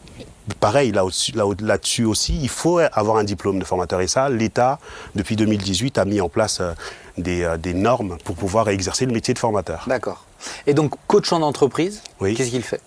[0.61, 4.01] pareil, là au-dessus- là- là-dessus aussi, il faut avoir un diplôme de formateur.
[4.01, 4.79] Et ça, l'État,
[5.15, 6.61] depuis 2018, a mis en place
[7.19, 9.85] des, des normes pour pouvoir exercer le métier de formateur.
[9.87, 10.25] D'accord.
[10.67, 12.35] Et donc, coach en entreprise, Oui.
[12.35, 12.81] qu'est-ce qu'il fait?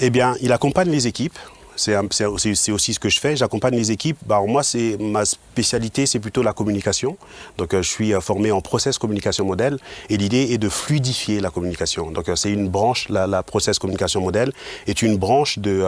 [0.00, 1.38] Eh bien, il accompagne les équipes.
[1.82, 2.54] C'est aussi,
[2.94, 3.34] ce que je fais.
[3.34, 4.18] J'accompagne les équipes.
[4.24, 7.16] Bah, moi, c'est ma spécialité, c'est plutôt la communication.
[7.58, 11.40] Donc, euh, je suis euh, formé en process communication modèle, et l'idée est de fluidifier
[11.40, 12.12] la communication.
[12.12, 13.08] Donc, euh, c'est une branche.
[13.08, 14.52] La process communication modèle
[14.86, 15.84] est une branche de.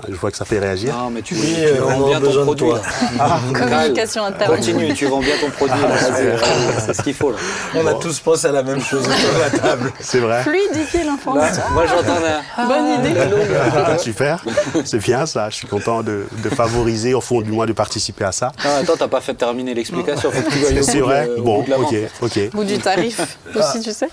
[0.00, 0.94] Euh, je vois que ça fait réagir.
[0.96, 2.68] Non, mais tu, Oui, tu euh, vends bien ton besoin de produit.
[2.68, 2.80] toi.
[3.20, 4.56] Ah, Communication interne.
[4.56, 5.78] Continue, tu vends bien ton produit.
[5.80, 6.38] vas-y,
[6.86, 7.30] C'est ce qu'il faut.
[7.30, 7.36] Là.
[7.74, 9.92] On a tous pensé à la même chose autour de la table.
[10.00, 10.42] C'est vrai.
[10.42, 11.62] Fluidifier l'information.
[11.72, 12.18] moi, j'entends
[12.56, 12.66] un.
[12.66, 13.20] Bonne idée.
[13.74, 14.42] Ah, super.
[14.84, 15.50] C'est bien ça.
[15.50, 18.52] Je suis content de, de favoriser, au fond du moins, de participer à ça.
[18.64, 20.30] Non, attends, t'as pas fait terminer l'explication.
[20.30, 21.26] Au C'est bout vrai.
[21.26, 22.40] de- au Bon, bout de la ok, ok.
[22.54, 23.20] Ou du tarif
[23.54, 24.08] aussi, tu sais.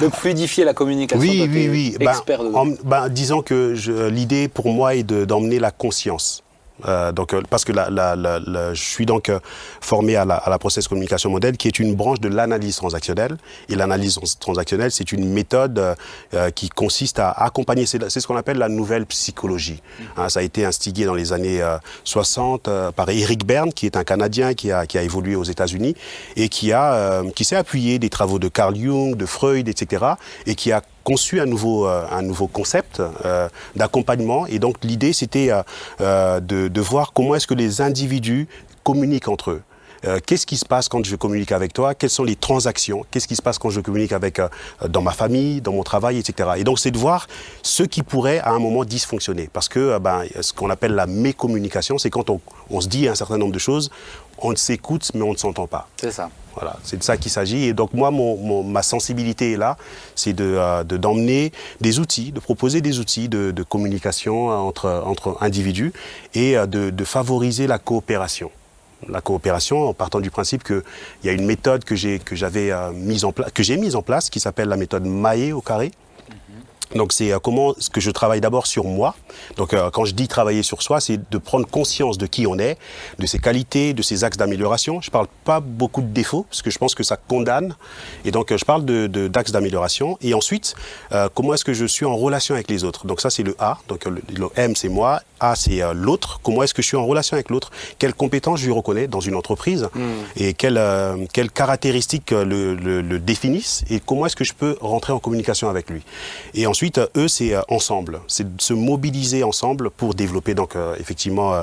[0.00, 1.20] Donc, fluidifier la communication.
[1.20, 1.96] Oui, oui, oui.
[1.98, 6.42] Ben, Expert en- ben, disons que je- l'idée pour moi est de- d'emmener la conscience.
[6.86, 9.38] Euh, donc, euh, parce que la- la- la- la- je suis donc euh,
[9.80, 13.38] formé à la, à la process communication modèle, qui est une branche de l'analyse transactionnelle.
[13.70, 17.86] Et l'analyse trans- transactionnelle, c'est une méthode euh, qui consiste à accompagner.
[17.86, 19.80] C'est ce qu'on appelle la nouvelle psychologie.
[20.18, 23.86] Hein, ça a été instigué dans les années euh, 60 euh, par Eric Berne, qui
[23.86, 25.94] est un Canadien qui a, qui a évolué aux États-Unis
[26.36, 30.04] et qui a qui s'est appuyé des travaux de Carl Jung, de Freud, etc.
[30.46, 34.46] et qui a conçu un nouveau, euh, un nouveau concept euh, d'accompagnement.
[34.48, 38.48] Et donc l'idée, c'était euh, de, de voir comment est-ce que les individus
[38.82, 39.62] communiquent entre eux.
[40.04, 43.26] Euh, qu'est-ce qui se passe quand je communique avec toi, quelles sont les transactions, qu'est-ce
[43.28, 44.48] qui se passe quand je communique avec euh,
[44.88, 46.50] dans ma famille, dans mon travail, etc.
[46.56, 47.26] Et donc c'est de voir
[47.62, 51.06] ce qui pourrait à un moment dysfonctionner, parce que euh, ben, ce qu'on appelle la
[51.06, 53.90] mécommunication, c'est quand on, on se dit un certain nombre de choses,
[54.38, 55.88] on s'écoute mais on ne s'entend pas.
[55.96, 56.28] C'est ça.
[56.54, 57.64] Voilà, c'est de ça qu'il s'agit.
[57.64, 59.76] Et donc moi, mon, mon- ma sensibilité est là,
[60.14, 65.36] c'est de, de- d'emmener des outils, de proposer des outils de, de communication entre, entre
[65.42, 65.92] individus
[66.34, 68.50] et de, de favoriser la coopération.
[69.08, 70.82] La coopération en partant du principe qu'il
[71.24, 73.94] y a une méthode que j'ai, que j'avais euh, mise en place, que j'ai mise
[73.94, 75.90] en place, qui s'appelle la méthode Maé au carré.
[76.94, 79.16] Donc c'est euh, comment ce que je travaille d'abord sur moi.
[79.56, 82.58] Donc euh, quand je dis travailler sur soi, c'est de prendre conscience de qui on
[82.58, 82.78] est,
[83.18, 85.00] de ses qualités, de ses axes d'amélioration.
[85.00, 87.74] Je parle pas beaucoup de défauts parce que je pense que ça condamne.
[88.24, 90.16] Et donc euh, je parle de, de- d'axes d'amélioration.
[90.22, 90.74] Et ensuite,
[91.34, 93.06] comment est-ce que je suis en relation avec les autres.
[93.06, 93.78] Donc ça c'est le A.
[93.88, 96.40] Donc le, le M c'est moi, A c'est euh, l'autre.
[96.42, 97.70] Comment est-ce que je suis en relation avec l'autre?
[97.98, 99.88] Quelles compétences je lui reconnais dans une entreprise?
[100.36, 104.54] Et quelles, euh, quelles caractéristiques euh, le, le- le définissent et comment est-ce que je
[104.54, 106.02] peux rentrer en communication avec lui?
[106.54, 111.54] Et ensuite, eux, c'est ensemble, c'est de se mobiliser ensemble pour développer donc effectivement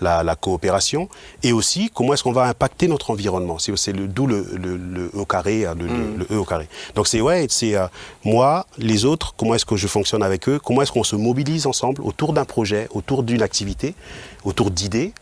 [0.00, 1.08] la, la coopération
[1.42, 3.58] et aussi comment est-ce qu'on va impacter notre environnement?
[3.58, 6.68] C'est d'où le, le, le E au carré, euh, le, E au carré.
[6.94, 7.74] Donc c'est ouais, c'est
[8.24, 11.66] moi, les autres, comment est-ce que je fonctionne avec eux, comment est-ce qu'on se mobilise
[11.66, 13.94] ensemble autour d'un projet, autour d'une activité,
[14.44, 15.12] autour d'idées.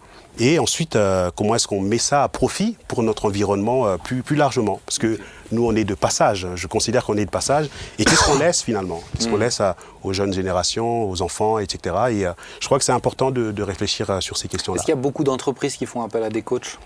[0.41, 4.23] Et ensuite, euh, comment est-ce qu'on met ça à profit pour notre environnement euh, plus,
[4.23, 4.81] plus largement?
[4.87, 5.19] Parce que
[5.51, 6.47] nous, on est de passage.
[6.55, 7.67] Je considère qu'on est de passage.
[7.99, 9.01] Et qu'est-ce qu'on laisse finalement?
[9.17, 11.97] Qu'est-ce qu'on laisse à- aux jeunes générations, aux enfants, etc.
[12.13, 14.77] Et euh, je crois que c'est important de, de réfléchir sur ces questions-là.
[14.79, 16.79] Est-ce qu'il y a beaucoup d'entreprises qui font appel à des coachs?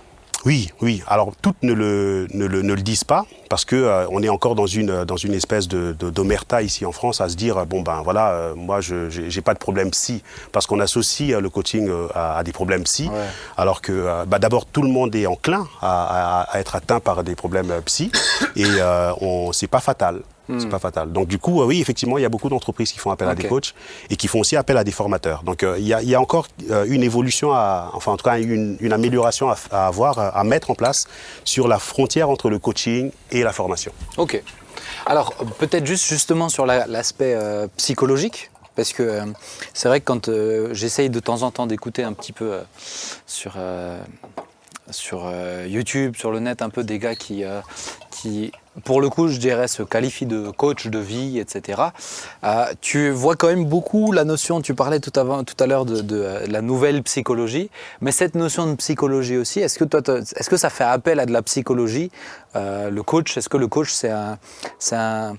[0.44, 1.02] Oui, oui.
[1.06, 4.28] Alors toutes ne le, ne le, ne le disent pas parce que euh, on est
[4.28, 7.64] encore dans une dans une espèce de d'omerta ici en France à se dire euh,
[7.64, 11.40] bon ben voilà euh, moi je j'ai pas de problème psy parce qu'on associe euh,
[11.40, 13.18] le coaching euh, à, à des problèmes psy Ouais.
[13.56, 16.98] alors que euh, bah, d'abord tout le monde est enclin à, à- à être atteint
[17.00, 18.10] par des problèmes euh, psy
[18.56, 20.22] et euh, on c'est pas fatal.
[20.58, 21.12] C'est pas fatal.
[21.12, 23.34] Donc du coup, euh, oui, effectivement, il y a beaucoup d'entreprises qui font appel à
[23.34, 23.74] des coachs
[24.10, 25.44] et qui font aussi appel à des formateurs.
[25.44, 28.16] Donc euh, il y, a, il y a encore euh, une évolution, à, enfin en
[28.16, 31.06] tout cas une, une amélioration à, à avoir, à, mettre en place
[31.44, 33.92] sur la frontière entre le coaching et la formation.
[34.16, 34.42] Ok.
[35.06, 39.24] Alors, peut-être juste justement sur la- l'aspect euh, psychologique, parce que euh,
[39.74, 42.62] c'est vrai que quand euh, j'essaye de temps en temps d'écouter un petit peu euh,
[43.26, 43.54] sur,
[44.90, 45.30] sur
[45.66, 47.44] YouTube, sur le net, un peu des gars qui,
[48.10, 48.52] qui,
[48.84, 51.82] pour le coup, je dirais, se qualifient de coach de vie, etc.
[52.44, 55.24] Euh, tu vois quand même beaucoup la notion, tu parlais tout, à
[55.66, 60.00] l'heure de, euh, la nouvelle psychologie, mais cette notion de psychologie aussi, est-ce que, toi,
[60.18, 62.10] est-ce que ça fait appel à de la psychologie
[62.56, 64.38] euh, Le coach, est-ce que le coach, c'est un,
[64.78, 65.34] c'est un,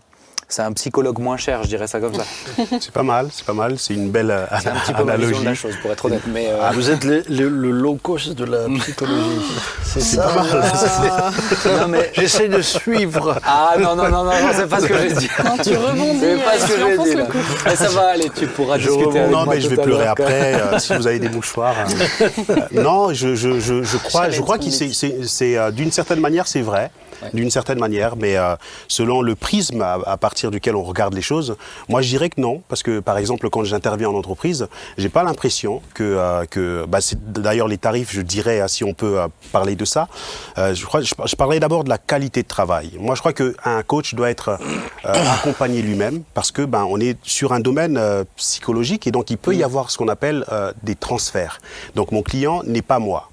[0.53, 2.23] c'est un psychologue moins cher, je dirais ça comme ça
[2.79, 5.15] C'est pas mal, c'est pas mal, c'est une belle euh, C'est un petit peu ma
[5.17, 5.39] vision analogie.
[5.41, 6.21] de la chose, pour être honnête.
[6.27, 9.41] Mais, euh, Ah, vous êtes le, le- le low cost de la psychologie.
[9.83, 10.31] C'est ça.
[11.65, 13.39] non, mais- J'essaie de suivre.
[13.45, 15.29] Ah non, non, non, non, non, c'est pas ce que j'ai dit.
[15.43, 16.19] Non, tu rebondis.
[16.19, 17.15] C'est pas ce que j'ai dit.
[17.15, 17.25] le Là.
[17.25, 17.37] coup.
[17.65, 19.19] Mais ça va aller, tu pourras Je discuter rebondis.
[19.19, 21.75] avec non, moi mais je vais pleurer après euh, si vous avez des mouchoirs.
[22.21, 22.29] euh.
[22.49, 25.91] Euh, non, je, je, je, je crois, je crois que c'est, c'est, c'est, euh, d'une
[25.91, 26.91] certaine manière, c'est vrai.
[27.33, 28.55] D'une certaine manière, mais euh,
[28.89, 31.55] selon le prisme à, à partir duquel on regarde les choses,
[31.89, 35.23] moi je dirais que non, parce que par exemple quand j'interviens en entreprise, j'ai pas
[35.23, 39.27] l'impression que, euh, que bah, d'ailleurs les tarifs, je dirais, hein, si on peut euh,
[39.51, 40.07] parler de ça,
[40.57, 41.01] euh, je crois,
[41.37, 42.91] parlais d'abord de la qualité de travail.
[42.99, 44.57] Moi je crois qu'un coach doit être
[45.05, 49.29] euh, accompagné lui-même, parce que ben on est sur un domaine euh, psychologique et donc
[49.29, 51.59] il peut y avoir ce qu'on appelle euh, des transferts.
[51.95, 53.29] Donc mon client n'est pas moi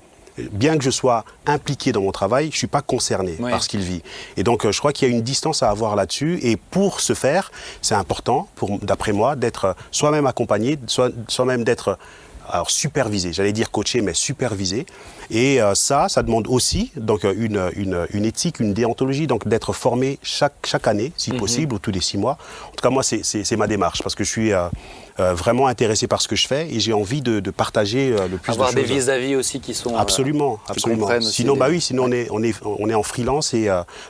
[0.52, 3.68] bien que je sois impliqué dans mon travail, je ne suis pas concerné par ce
[3.68, 4.02] qu'il vit.
[4.36, 6.38] Et donc, euh, je crois qu'il y a une distance à avoir là-dessus.
[6.42, 7.50] Et pour ce faire,
[7.82, 8.48] c'est important,
[8.82, 11.98] d'après moi, d'être soi-même accompagné, soi- soi-même d'être
[12.52, 14.86] alors supervisé, j'allais dire coaché, mais supervisé.
[15.30, 19.46] Et euh, ça, ça demande aussi donc euh, une, une, une éthique, une déontologie, donc
[19.46, 22.36] d'être formé chaque, chaque année, si possible, ou tous les six mois.
[22.68, 24.68] En tout cas, moi, c'est- ma démarche, parce que je suis euh,
[25.20, 28.38] euh, vraiment intéressé par ce que je fais et j'ai envie de, de partager le
[28.38, 29.94] plus Avoir de des vis-à-vis aussi qui sont.
[29.96, 31.06] Absolument, absolument.
[31.20, 33.68] Sinon, des- bah oui, sinon on est, on est, on est en freelance et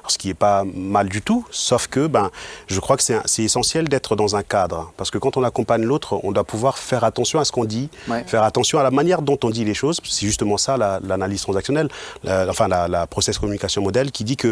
[0.08, 1.44] ce qui est pas mal du tout.
[1.50, 2.30] Sauf que, ben,
[2.68, 6.18] je crois que c'est essentiel d'être dans un cadre, parce que quand on accompagne l'autre,
[6.22, 8.24] on doit pouvoir faire attention à ce qu'on dit, Ouais.
[8.30, 10.00] Faire attention à la manière dont on dit les choses.
[10.04, 11.88] C'est justement ça la- l'analyse transactionnelle,
[12.24, 14.48] la- enfin la, la process communication modèle, qui dit que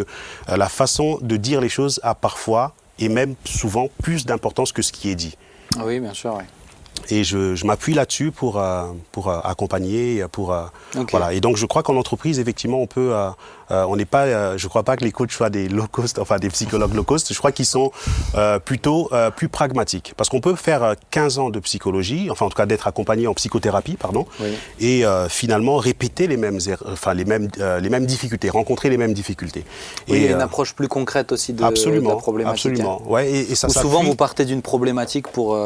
[0.48, 4.82] euh, la façon de dire les choses a parfois et même souvent plus d'importance que
[4.82, 5.36] ce qui est dit.
[5.78, 6.44] Ah Oui, bien sûr, oui.
[7.10, 10.52] et je, je m'appuie là-dessus pour, euh, pour euh, accompagner, pour
[11.12, 11.32] voilà.
[11.32, 13.12] Et donc je crois qu'en entreprise, effectivement, on peut,
[13.70, 16.18] euh, on n'est pas, euh, je crois pas que les coachs soient des low cost,
[16.18, 17.32] enfin des psychologues low cost.
[17.32, 17.90] Je crois qu'ils sont
[18.34, 22.48] euh, plutôt plus pragmatiques, parce qu'on peut faire euh, 15 ans de psychologie, enfin en
[22.50, 24.48] tout cas d'être accompagné en psychothérapie, pardon, Oui.
[24.80, 27.48] et finalement répéter les mêmes, erreurs- enfin les mêmes,
[27.80, 29.64] les mêmes difficultés, rencontrer les mêmes difficultés.
[30.08, 32.66] Oui, il y a Et, une approche plus concrète aussi de, absolument, de la problématique.
[32.66, 32.70] hein.
[32.70, 33.02] absolument.
[33.10, 35.58] Ouais, et, et ça Ou souvent, vous partez d'une problématique pour,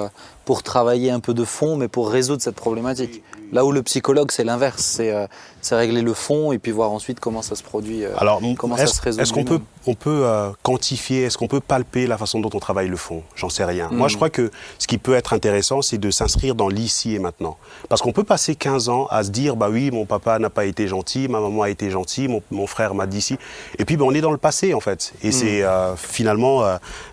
[0.44, 3.22] pour travailler un peu de fond, mais pour résoudre cette problématique.
[3.52, 4.82] Là où le psychologue, c'est l'inverse.
[4.82, 5.26] C'est euh,
[5.60, 8.04] c'est régler le fond et puis voir ensuite comment ça se produit.
[8.04, 9.66] euh, Alors, comment ça est-ce se résout est-ce qu'on peut, lui-même.
[9.86, 13.22] on peut euh, quantifier, est-ce qu'on peut palper la façon dont on travaille le fond?
[13.36, 13.88] J'en sais rien.
[13.92, 14.10] Moi, Mm.
[14.10, 17.58] je crois que ce qui peut être intéressant, c'est de s'inscrire dans l'ici et maintenant.
[17.88, 20.64] Parce qu'on peut passer 15 ans à se dire, bah oui, mon papa n'a pas
[20.64, 23.36] été gentil, ma maman a été gentille, mon, mon frère m'a dit ci.
[23.78, 25.12] Et puis, bah, on est dans le passé, en fait.
[25.22, 25.26] Mm.
[25.26, 26.62] Et c'est euh, finalement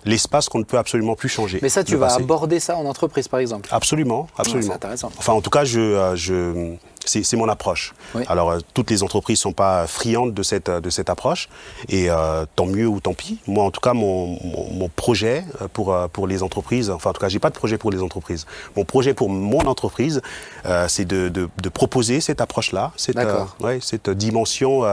[0.04, 1.58] l'espace qu'on ne peut absolument plus changer.
[1.62, 2.22] Mais ça, tu vas passé.
[2.22, 3.68] aborder ça en entreprise, par exemple.
[3.72, 4.74] Absolument, c'est absolument.
[4.74, 5.12] intéressant.
[5.18, 6.74] Enfin, en tout cas, je, je,
[7.06, 7.94] c'est mon approche.
[8.14, 8.22] Oui.
[8.28, 11.48] Alors, euh, toutes les entreprises ne sont pas friandes de cette, de cette approche,
[11.88, 13.38] et euh, tant mieux ou tant pis.
[13.46, 17.12] Moi, en tout cas, mon, mon, mon projet euh, pour, pour les entreprises, enfin, en
[17.12, 18.46] tout cas, j'ai pas de projet pour les entreprises.
[18.76, 20.20] Mon projet pour mon entreprise,
[20.66, 24.84] euh, c'est de, de, de proposer cette approche-là, cette, euh, ouais, cette dimension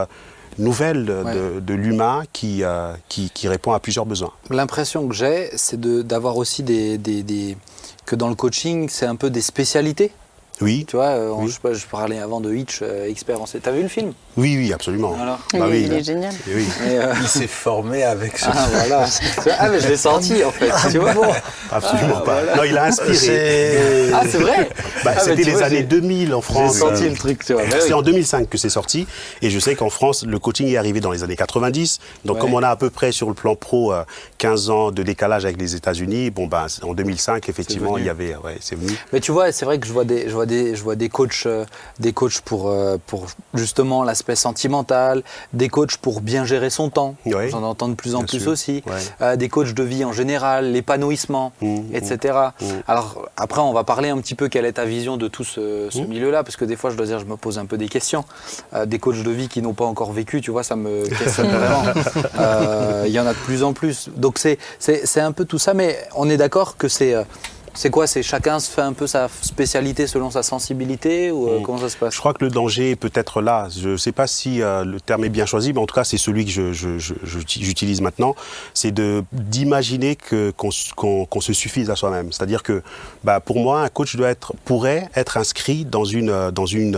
[0.57, 1.35] nouvelle de, Ouais.
[1.35, 4.31] de, de l'humain qui, euh, qui, qui répond à plusieurs besoins.
[4.49, 7.57] L'impression que j'ai, c'est de- d'avoir aussi des, des- des-
[8.07, 10.11] que dans le coaching, c'est un peu des spécialités.
[10.61, 11.47] Oui, Tu vois, euh, on- Oui.
[11.49, 13.45] je, sais pas, je parlais avant de Hitch, euh, expert en...
[13.45, 14.13] T'as vu le film?
[14.37, 15.15] Oui, oui, absolument.
[15.21, 15.97] Alors Il, Bah oui, il là.
[15.97, 16.33] est génial.
[16.47, 16.65] Oui.
[16.81, 19.05] Euh, Il s'est formé avec ce Ah voilà.
[19.59, 20.71] ah mais je l'ai senti en fait.
[20.91, 21.13] tu vois
[21.71, 22.33] Absolument Ah, pas.
[22.43, 22.55] voilà.
[22.55, 23.13] Non, il a inspiré.
[23.15, 24.69] C'est- Ah c'est vrai.
[25.03, 26.77] Bah, Ah, C'était tu les vois, années j'ai- 2000 en J'ai France.
[26.77, 27.61] senti euh, le truc, tu vois.
[27.69, 27.93] C'est oui.
[27.93, 29.05] en 2005 que c'est sorti
[29.41, 31.99] et je sais qu'en France le coaching est arrivé dans les années 90.
[32.25, 32.41] Donc Ouais.
[32.41, 34.03] comme on a à peu près sur le plan pro euh,
[34.39, 38.35] 15 ans de décalage avec les États-Unis, bon ben en 2005 effectivement il y avait
[38.37, 38.93] ouais, c'est venu.
[39.13, 41.09] Mais tu vois, c'est vrai que je vois des, je vois des, je vois des
[41.09, 41.65] coachs, euh,
[41.99, 45.21] des coachs pour, euh, pour justement l'aspect sentimental,
[45.53, 47.15] des coachs pour bien gérer son temps.
[47.25, 47.49] Oui.
[47.49, 48.51] J'en entends de plus en Bien plus sûr.
[48.51, 48.83] aussi.
[48.87, 48.93] Ouais.
[49.21, 52.37] Euh, des coachs de vie en général, l'épanouissement, Mmh, etc.
[52.59, 52.65] mmh.
[52.87, 55.87] Alors après, on va parler un petit peu quelle est ta vision de tout ce,
[55.91, 56.05] ce Mmh.
[56.07, 58.23] milieu-là, parce que des fois, je dois dire, je me pose un peu des questions.
[58.73, 61.49] Euh, des coachs de vie qui n'ont pas encore vécu, tu vois, ça me questionne
[61.49, 61.83] vraiment.
[62.39, 64.09] Euh, Il y en a de plus en plus.
[64.15, 64.57] Donc c'est
[65.19, 67.15] un peu tout ça, mais on est d'accord que c'est...
[67.77, 71.59] c'est quoi C'est chacun se fait un peu sa spécialité selon sa sensibilité ou euh,
[71.59, 71.61] Mm.
[71.63, 72.13] comment ça se passe?
[72.15, 73.67] Je crois que le danger est peut-être là.
[73.69, 76.03] Je ne sais pas si euh, le terme est bien choisi, mais en tout cas,
[76.03, 78.35] c'est celui que j'utilise maintenant.
[78.73, 78.93] C'est
[79.31, 80.17] d'imaginer
[80.55, 82.31] qu'on se suffise à soi-même.
[82.31, 82.81] C'est-à-dire que,
[83.23, 86.97] bah, pour moi, un coach doit être, pourrait être inscrit dans une euh, dans une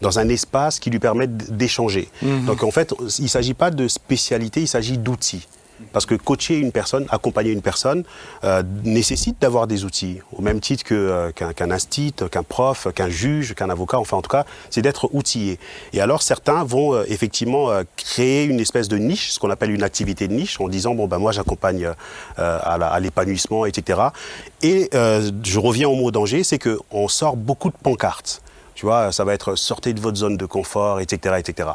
[0.00, 2.08] dans un espace qui lui permette d'échanger.
[2.22, 5.46] Donc en fait, il ne s'agit pas de spécialité, il s'agit d'outils.
[5.92, 8.04] Parce que coacher une personne, accompagner une personne,
[8.44, 10.20] euh, nécessite d'avoir des outils.
[10.32, 14.22] Au même titre euh, qu'un, qu'un instit, qu'un prof, qu'un juge, qu'un avocat, enfin en
[14.22, 15.58] tout cas, c'est d'être outillé.
[15.92, 19.82] Et alors certains vont euh, effectivement créer une espèce de niche, ce qu'on appelle une
[19.82, 21.90] activité de niche, en disant, bon ben moi j'accompagne
[22.36, 24.00] à, l'épanouissement, etc.
[24.62, 28.42] Et je reviens au mot danger, c'est qu'on sort beaucoup de pancartes.
[28.74, 31.70] Tu vois, ça va être sortez de votre zone de confort, etc., etc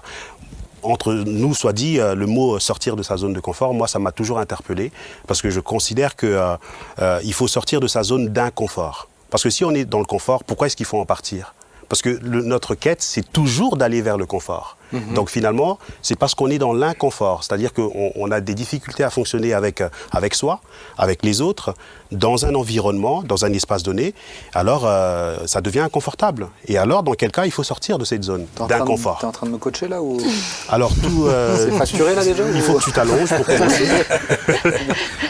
[0.83, 3.99] entre nous soit dit, euh, le mot sortir de sa zone de confort, moi, ça
[3.99, 4.91] m'a toujours interpellé
[5.27, 6.55] parce que je considère que euh,
[6.99, 9.07] euh, faut sortir de sa zone d'inconfort.
[9.29, 11.53] Parce que si on est dans le confort, pourquoi est-ce qu'il faut en partir?
[11.87, 14.77] Parce que notre quête, c'est toujours d'aller vers le confort.
[15.15, 19.09] Donc finalement, c'est parce qu'on est dans l'inconfort, c'est-à-dire qu'on on a des difficultés à
[19.09, 20.59] fonctionner avec, euh, avec soi,
[20.97, 21.73] avec les autres,
[22.11, 24.13] dans un environnement, dans un espace donné,
[24.53, 26.49] alors euh, ça devient inconfortable.
[26.67, 29.19] Et alors, dans quel cas, il faut sortir de cette zone d'inconfort.
[29.21, 30.17] T'es en train de me coacher là ou
[30.69, 33.87] Alors tout, euh, c'est facturé là déjà il ou- faut que tu t'allonges pour commencer.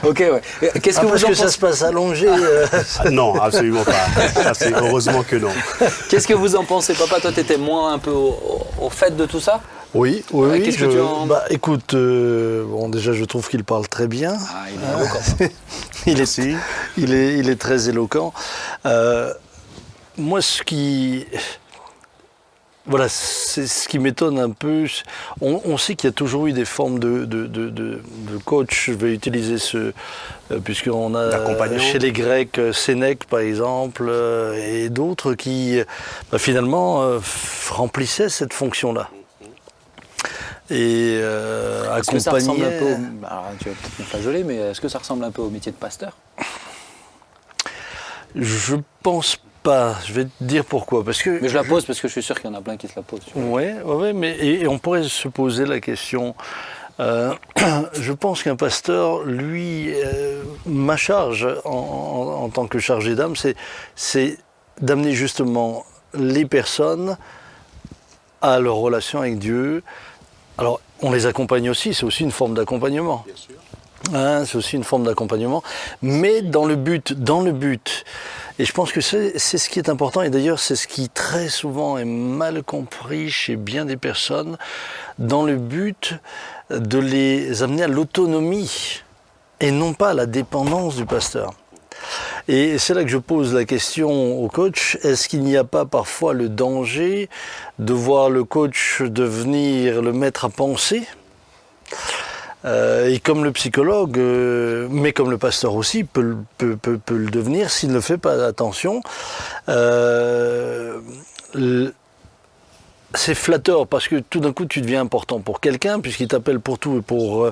[0.04, 0.41] Ok ouais.
[0.82, 2.28] Qu'est-ce Ah, que parce vous en que ça se passe allongé.
[2.28, 2.65] euh,
[3.00, 4.54] Ah, non, absolument pas.
[4.82, 5.50] Heureusement que non.
[6.10, 7.19] Qu'est-ce que vous en pensez, papa?
[7.19, 9.50] Toi, t'étais moins un peu au fait de tout ça
[9.93, 10.63] Oui, oui, oui.
[10.63, 14.07] qu'est-ce que je- tu en- bah, écoute, euh, bon, déjà, je trouve qu'il parle très
[14.07, 14.37] bien.
[14.39, 15.53] Ah, il est éloquent.
[16.07, 16.37] il, est,
[16.97, 18.33] il, est, il est très éloquent.
[18.85, 19.33] Euh,
[20.17, 21.25] moi, ce qui.
[22.87, 24.85] Voilà, c'est ce qui m'étonne un peu.
[25.39, 28.37] On, on sait qu'il y a toujours eu des formes de, de, de, de- de
[28.43, 28.85] coach.
[28.87, 29.77] Je vais utiliser ce.
[30.51, 31.29] euh, Puisqu'on a
[31.79, 35.79] chez les Grecs euh, Sénèque, par exemple, euh, et d'autres qui,
[36.31, 37.19] bah, finalement, euh,
[37.69, 39.09] remplissaient cette fonction-là.
[40.71, 43.25] Et euh, Est-ce que ça ressemble un peu accompagnaient- au...
[43.27, 45.71] Alors, tu vas peut-être me flageoler, mais est-ce que ça ressemble un peu au métier
[45.71, 46.13] de pasteur?
[48.36, 49.95] Je pense pas.
[50.05, 51.03] Je vais te dire pourquoi.
[51.03, 52.62] Parce que Mais je la pose parce que je suis sûr qu'il y en a
[52.62, 53.21] plein qui se la posent.
[53.36, 53.62] vois.
[53.62, 56.36] Ouais, mais et, et on pourrait se poser la question.
[56.99, 57.34] euh,
[57.93, 63.34] je pense qu'un pasteur, lui, euh, ma charge en, en- en tant que chargé d'âme,
[63.95, 64.38] c'est
[64.79, 67.17] d'amener justement les personnes
[68.41, 69.84] à leur relation avec Dieu.
[70.62, 73.26] Alors, on les accompagne aussi, c'est aussi une forme d'accompagnement.
[74.13, 75.63] Hein, c'est aussi une forme d'accompagnement,
[76.04, 78.06] mais dans le but, dans le but.
[78.60, 81.50] Et je pense que c'est ce qui est important, et d'ailleurs c'est ce qui très
[81.50, 84.60] souvent est mal compris chez bien des personnes,
[85.17, 86.13] dans le but
[86.69, 89.02] de les amener à l'autonomie
[89.62, 91.56] et non pas à la dépendance du pasteur.
[92.48, 95.85] Et c'est là que je pose la question au coach, est-ce qu'il n'y a pas
[95.85, 97.29] parfois le danger
[97.79, 101.04] de voir le coach devenir le maître à penser?
[102.63, 107.92] Euh, et comme le psychologue, euh, mais comme le pasteur aussi, peut, le devenir s'il
[107.92, 109.02] ne fait pas attention.
[109.69, 111.00] Euh,
[113.13, 116.79] c'est flatteur parce que tout d'un coup tu deviens important pour quelqu'un puisqu'il t'appelle pour
[116.79, 117.52] tout et pour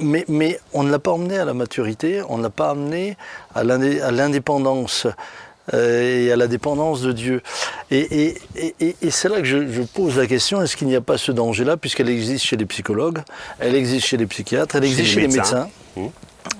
[0.00, 3.16] mais, mais, on ne l'a pas emmené à la maturité, on ne l'a pas amené
[3.54, 5.06] à l'indépendance
[5.74, 7.42] euh, et à la dépendance de Dieu.
[7.90, 8.34] Et,
[9.10, 12.08] c'est là que je, pose la question, est-ce qu'il n'y a pas ce danger-là, puisqu'elle
[12.08, 13.20] existe chez les psychologues,
[13.58, 16.06] elle existe chez les psychiatres, elle existe chez, les médecins, mmh.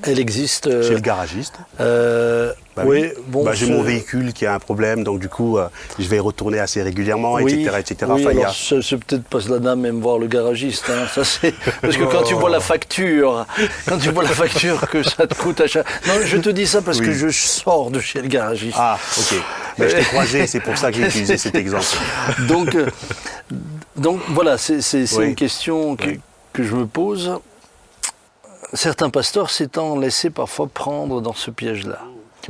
[0.03, 0.67] Elle existe...
[0.67, 4.59] Euh, chez le garagiste euh, bah oui, bon, bah, j'ai mon véhicule qui a un
[4.59, 5.59] problème, donc du coup,
[5.99, 8.13] je vais retourner assez régulièrement, etc., etc.
[8.15, 8.25] Oui,
[8.83, 10.89] c'est peut-être pas cela même voir le garagiste.
[10.89, 11.07] Hein.
[11.13, 11.23] Ça,
[11.83, 13.47] parce que quand tu vois la facture,
[13.87, 15.87] quand tu vois la facture que ça te coûte à chaque...
[16.07, 18.77] Non, je te dis ça parce que je sors de chez le garagiste.
[18.79, 19.39] Ah, ok.
[19.79, 21.87] Mais je t'ai croisé, c'est pour ça que j'ai utilisé cet exemple.
[22.49, 22.87] Donc, euh,
[23.97, 24.81] donc voilà, c'est
[25.19, 26.11] une question que,
[26.53, 27.39] que, je me pose.
[28.73, 32.01] Certains pasteurs s'étant laissés parfois prendre dans ce piège-là.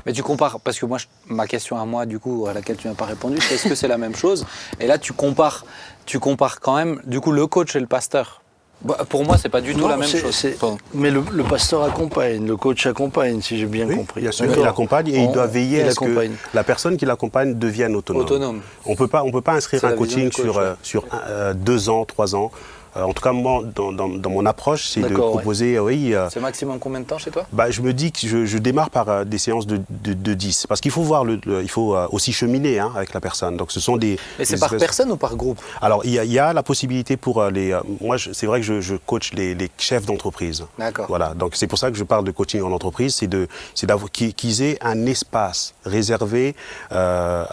[0.06, 2.88] Mais tu compares, parce que moi, ma question à moi, du coup, à laquelle tu
[2.88, 4.46] n'as pas répondu, c'est est-ce que c'est la même chose?
[4.78, 5.64] Et là, tu compares,
[6.06, 8.42] tu compares quand même, du coup, le coach et le pasteur.
[8.82, 10.46] Bah, pour moi, c'est pas du tout la même chose.
[10.94, 14.22] Mais le, pasteur accompagne, le coach accompagne, si j'ai bien compris.
[14.22, 17.54] Bien sûr, il accompagne et il doit veiller à ce que la personne qui l'accompagne
[17.58, 18.22] devienne autonome.
[18.22, 18.60] autonome.
[18.86, 22.04] On peut pas, on peut pas inscrire un coaching sur, euh, sur euh, deux ans,
[22.06, 22.50] trois ans.
[22.96, 26.14] Euh, en tout cas, moi, dans, mon approche, c'est de proposer, oui.
[26.14, 27.46] Euh, c'est maximum combien de temps chez toi?
[27.52, 30.66] bah, Je me dis que je, démarre par euh, des séances de, de, 10.
[30.66, 33.56] Parce qu'il faut voir, le, il faut aussi cheminer hein, avec la personne.
[33.56, 34.18] Donc, ce sont des.
[34.38, 35.60] Et c'est par personne ou par groupe?
[35.80, 37.78] Alors, il y, a la possibilité pour les.
[38.00, 40.64] moi, c'est vrai que je, coach les, chefs d'entreprise.
[40.78, 41.06] D'accord.
[41.08, 41.34] Voilà.
[41.34, 43.14] Donc, c'est pour ça que je parle de coaching en entreprise.
[43.14, 46.54] C'est de, c'est d'avoir qu'ils aient un espace réservé
[46.90, 47.46] à,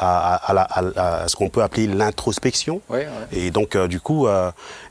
[0.48, 2.82] à, ce qu'on peut appeler l'introspection.
[3.32, 4.28] Et donc, du coup,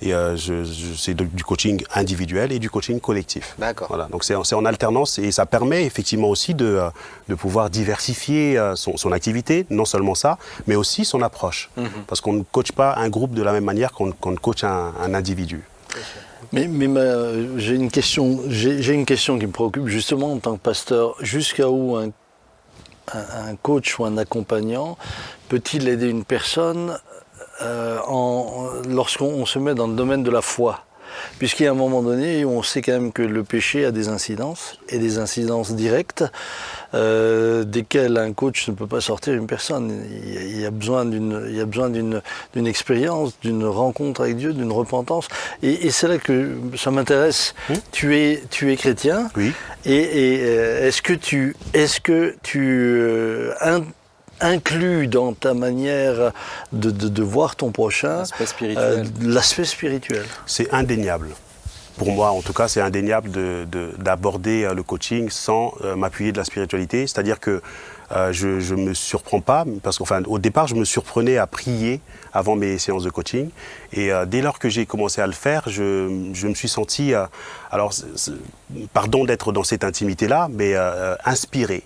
[0.00, 3.54] et, c'est du coaching individuel et du coaching collectif.
[3.58, 3.88] D'accord.
[3.88, 6.90] Voilà, donc c'est en alternance et ça permet effectivement aussi de, euh,
[7.28, 11.70] de pouvoir diversifier euh, son, son, activité, non seulement ça, mais aussi son approche.
[11.76, 11.88] Mhm.
[12.06, 14.92] Parce qu'on ne coach pas un groupe de la même manière qu'on qu coach un,
[15.00, 15.62] un individu.
[16.52, 16.88] Mais, mais
[17.56, 21.16] j'ai une question, j'ai une question qui me préoccupe justement en tant que pasteur.
[21.20, 22.10] Jusqu'à où un,
[23.12, 24.96] un, coach ou un accompagnant
[25.48, 27.15] peut-il aider une personne euh,
[27.60, 30.86] lorsqu'on se met dans le domaine de la foi.
[31.38, 33.90] Puisqu'il y a un moment donné où on sait quand même que le péché a
[33.90, 36.24] des incidences, et des incidences directes,
[36.94, 40.02] euh, desquelles un coach ne peut pas sortir une personne.
[40.24, 45.28] Il y a besoin d'une expérience, d'une rencontre avec Dieu, d'une repentance.
[45.62, 47.54] Et, c'est là que ça m'intéresse.
[47.92, 49.30] Tu, es, tu es chrétien.
[49.36, 49.52] Oui.
[49.84, 53.50] Et, euh, est-ce que tu, est -ce que tu
[54.40, 56.32] inclus dans ta manière
[56.72, 59.04] de, de, voir ton prochain l'aspect spirituel.
[59.22, 60.24] Euh, spirituel.
[60.46, 61.30] C'est indéniable.
[61.96, 63.30] Pour moi, en tout cas, c'est indéniable
[63.98, 67.06] d'aborder euh, le coaching sans euh, m'appuyer de la spiritualité.
[67.06, 67.62] C'est-à-dire que
[68.30, 72.00] je ne me surprends pas, parce qu'enfin, au départ, je me surprenais à prier
[72.32, 73.48] avant mes séances de coaching.
[73.92, 77.14] Et dès lors que j'ai commencé à le faire, je, je me suis senti,
[77.72, 77.92] alors,
[78.92, 80.76] pardon d'être dans cette intimité-là, mais
[81.24, 81.82] inspiré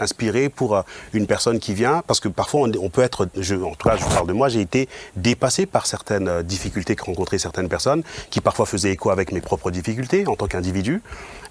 [0.00, 0.82] inspiré pour euh,
[1.12, 4.26] une personne qui vient, parce que parfois on, peut être, en tout cas je parle
[4.26, 8.66] de moi, j'ai été dépassé par certaines euh, difficultés que rencontraient certaines personnes, qui parfois
[8.66, 11.02] faisaient écho avec mes propres difficultés en tant qu'individu.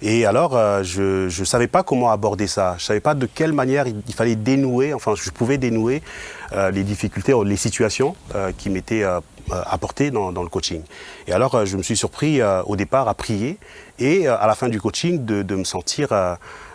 [0.02, 3.26] Et alors euh, je ne savais pas comment aborder ça, je ne savais pas de
[3.26, 6.02] quelle manière il, fallait dénouer, enfin je pouvais dénouer
[6.72, 8.16] les difficultés, les situations
[8.58, 9.04] qui m'étaient
[9.50, 10.82] apportées dans, le coaching.
[11.28, 13.58] Et alors je me suis surpris au départ à prier
[14.00, 16.12] et à la fin du coaching de, me sentir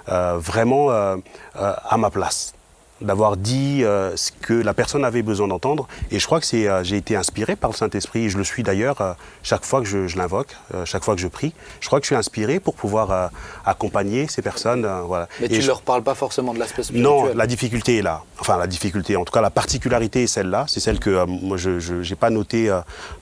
[0.07, 1.17] vraiment euh,
[1.57, 2.53] euh, à ma place
[3.01, 5.87] d'avoir dit euh, ce que la personne avait besoin d'entendre.
[6.11, 8.43] Et je crois que c'est, euh, j'ai été inspiré par le Saint-Esprit, et je le
[8.43, 11.53] suis d'ailleurs euh, chaque fois que je, je l'invoque, chaque fois que je prie.
[11.81, 13.31] Je crois que je suis inspiré pour pouvoir
[13.65, 14.87] accompagner ces personnes.
[15.05, 15.27] voilà.
[15.41, 18.23] Mais tu ne leur parles pas forcément de l'aspect spirituel Non, la difficulté est là.
[18.39, 20.65] Enfin, la difficulté, en tout cas, la particularité est celle-là.
[20.67, 22.73] C'est celle que moi, je n'ai pas noté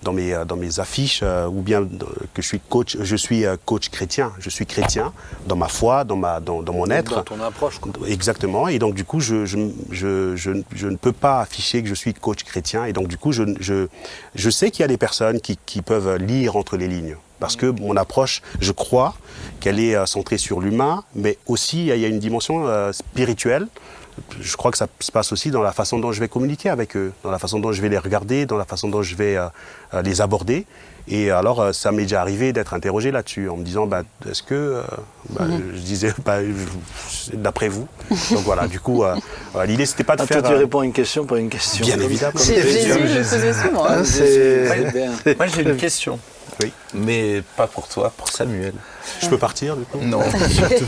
[0.04, 1.84] dans, mes, dans mes affiches, ou bien
[2.34, 4.32] que je suis coach, je suis coach chrétien.
[4.40, 5.14] Je suis chrétien
[5.48, 7.16] dans ma foi, dans, ma, dans, dans mon être.
[7.16, 7.80] Dans ton approche.
[8.08, 8.68] Exactement.
[8.68, 9.58] Et donc, du coup, je je,
[9.92, 12.86] je, ne peux pas afficher que je suis coach chrétien.
[12.86, 13.88] Et donc, du coup, je, je,
[14.36, 17.18] je sais qu'il y a des personnes qui, qui, peuvent lire entre les lignes.
[17.40, 19.16] Parce que mon approche, je crois
[19.60, 23.68] qu'elle est euh, centrée sur l'humain, mais aussi il y a une dimension euh, spirituelle.
[24.40, 26.96] Je crois que ça se passe aussi dans la façon dont je vais communiquer avec
[26.96, 29.36] eux, dans la façon dont je vais les regarder, dans la façon dont je vais
[29.36, 30.66] euh, les aborder.
[31.08, 34.42] Et alors, euh, ça m'est déjà arrivé d'être interrogé là-dessus, en me disant, bah, est-ce
[34.42, 34.84] que, euh,
[35.30, 35.74] bah, mhm.
[35.76, 36.38] je disais, bah,
[37.34, 37.88] d'après vous.
[38.32, 39.16] Donc voilà, du coup, euh,
[39.66, 40.42] l'idée, c'était pas de ah, faire.
[40.42, 41.86] Toi, tu réponds à une question, pas une question.
[41.86, 42.40] Bien évidemment.
[42.40, 43.86] J'ai Jésus, je souvent.
[43.86, 44.04] Hein.
[45.38, 46.20] Moi, j'ai une question.
[46.62, 46.72] Oui.
[46.94, 48.74] Mais pas pour toi, pour Samuel.
[49.22, 49.98] Je peux partir du coup?
[50.00, 50.22] Non.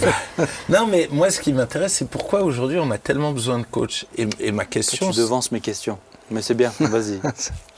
[0.70, 4.06] non, mais moi, ce qui m'intéresse, c'est pourquoi aujourd'hui on a tellement besoin de coach?
[4.16, 5.10] Et, et ma question.
[5.10, 5.98] Tu devances mes questions.
[6.30, 7.20] Mais c'est bien, vas-y.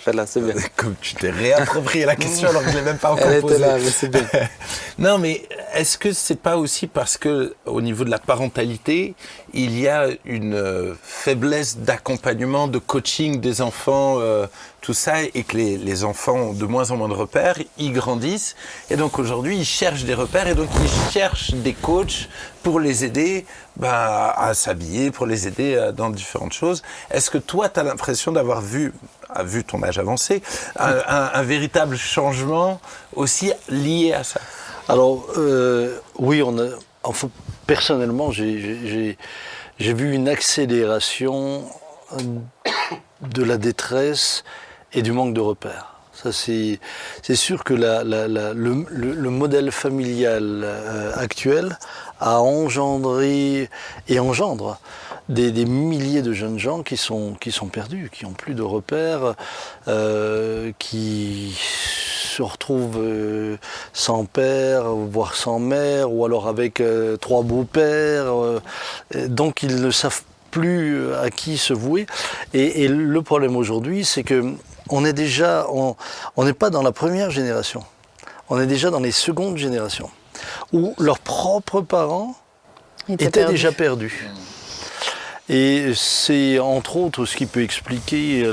[0.07, 0.53] Fais-la, c'est bien.
[0.77, 3.55] Comme tu t'es réapproprié la question alors que je l'ai même pas encore Elle posée.
[3.55, 4.25] Était là, mais c'est bien.
[4.99, 5.43] non, mais
[5.73, 9.15] est-ce que c'est pas aussi parce que au niveau de la parentalité,
[9.53, 14.47] il y a une euh, faiblesse d'accompagnement, de coaching des enfants, euh,
[14.79, 17.91] tout ça, et que les, les, enfants ont de moins en moins de repères, ils
[17.91, 18.55] grandissent,
[18.89, 22.29] et donc aujourd'hui ils cherchent des repères, et donc ils cherchent des coachs
[22.63, 23.45] pour les aider
[23.77, 26.83] bah, à s'habiller, pour les aider euh, dans différentes choses.
[27.11, 28.93] Est-ce que toi, tu as l'impression d'avoir vu,
[29.29, 30.41] à vu ton âge avancé,
[30.77, 32.79] un, véritable changement
[33.15, 34.39] aussi lié à ça?
[34.87, 36.41] Alors, euh, oui,
[37.65, 39.17] personnellement, j'ai
[39.79, 41.63] vu une accélération
[43.21, 44.43] de la détresse
[44.93, 45.97] et du manque de repères.
[46.31, 46.79] C'est
[47.35, 51.77] sûr que le, modèle familial euh, actuel
[52.19, 53.69] a engendré
[54.07, 54.79] et engendre
[55.29, 58.61] des, des, milliers de jeunes gens qui sont, qui sont perdus, qui n'ont plus de
[58.61, 59.35] repères,
[59.87, 63.57] euh, qui se retrouvent euh,
[63.93, 68.33] sans père, voire sans mère, ou alors avec euh, trois beaux-pères.
[69.27, 70.21] donc ils ne savent
[70.51, 72.05] plus à qui se vouer.
[72.53, 74.53] Et, et le problème aujourd'hui, c'est que
[74.89, 75.95] on est déjà, on
[76.45, 77.83] n'est pas dans la première génération,
[78.49, 80.09] on est déjà dans les secondes générations,
[80.71, 82.35] où leurs propres parents
[83.09, 83.53] étaient perdu.
[83.53, 84.29] déjà perdus.
[85.49, 88.43] Et c'est entre autres ce qui peut expliquer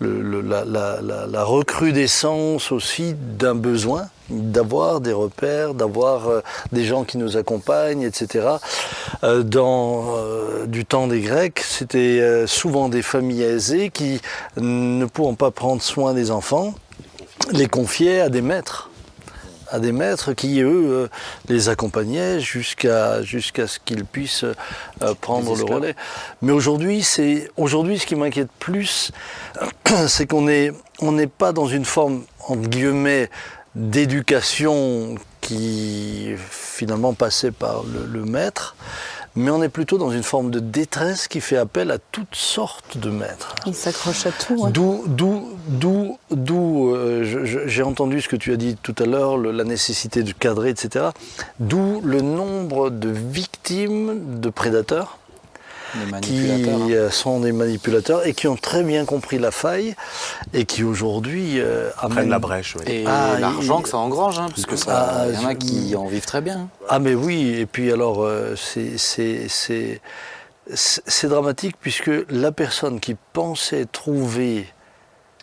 [0.00, 6.40] la, recrudescence aussi d'un besoin d'avoir des repères, d'avoir euh,
[6.72, 8.48] des gens qui nous accompagnent, etc.
[9.22, 14.20] Euh, dans euh, du temps des Grecs, c'était souvent des familles aisées qui,
[14.56, 16.74] ne pouvant pas prendre soin des enfants,
[17.52, 18.90] les confiaient à des maîtres
[19.74, 21.08] à des maîtres qui, eux, euh,
[21.48, 25.96] les accompagnaient jusqu'à jusqu'à ce qu'ils puissent euh, prendre le relais.
[26.42, 29.10] Mais aujourd'hui, c'est aujourd'hui ce qui m'inquiète plus,
[30.06, 33.30] c'est qu'on est on n'est pas dans une forme entre guillemets
[33.74, 38.76] d'éducation qui finalement passait par le, le maître,
[39.36, 42.98] mais on est plutôt dans une forme de détresse qui fait appel à toutes sortes
[42.98, 43.54] de maîtres.
[43.66, 44.68] Il s'accroche à tout.
[44.70, 49.36] D'où, d'où, d'où, d'où euh, j'ai entendu ce que tu as dit tout à l'heure,
[49.36, 51.06] la nécessité de cadrer, etc.
[51.60, 55.18] D'où le nombre de victimes de prédateurs
[56.20, 57.10] qui hein.
[57.10, 59.94] sont des manipulateurs et qui ont très bien compris la faille
[60.52, 62.76] et qui aujourd'hui euh, amènent la brèche.
[62.76, 62.84] Oui.
[62.86, 65.94] Et ah, l'argent que ça engrange, hein, parce que ça, ah, y en a qui
[65.96, 66.68] en vivent très bien.
[66.88, 68.98] Ah mais oui, et puis alors euh, c'est
[70.74, 74.66] c'est dramatique puisque la personne qui pensait trouver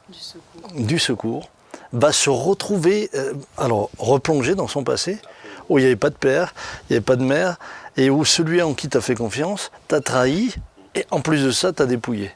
[0.10, 1.50] du secours, du secours
[1.94, 5.20] va se retrouver, euh, alors replongée dans son passé,
[5.70, 6.54] où il n'y avait pas de père,
[6.90, 7.58] il n'y avait pas de mère,
[7.98, 10.56] et où celui en qui tu as fait confiance t'a trahi,
[10.96, 12.32] et en plus de ça, t'as dépouillé.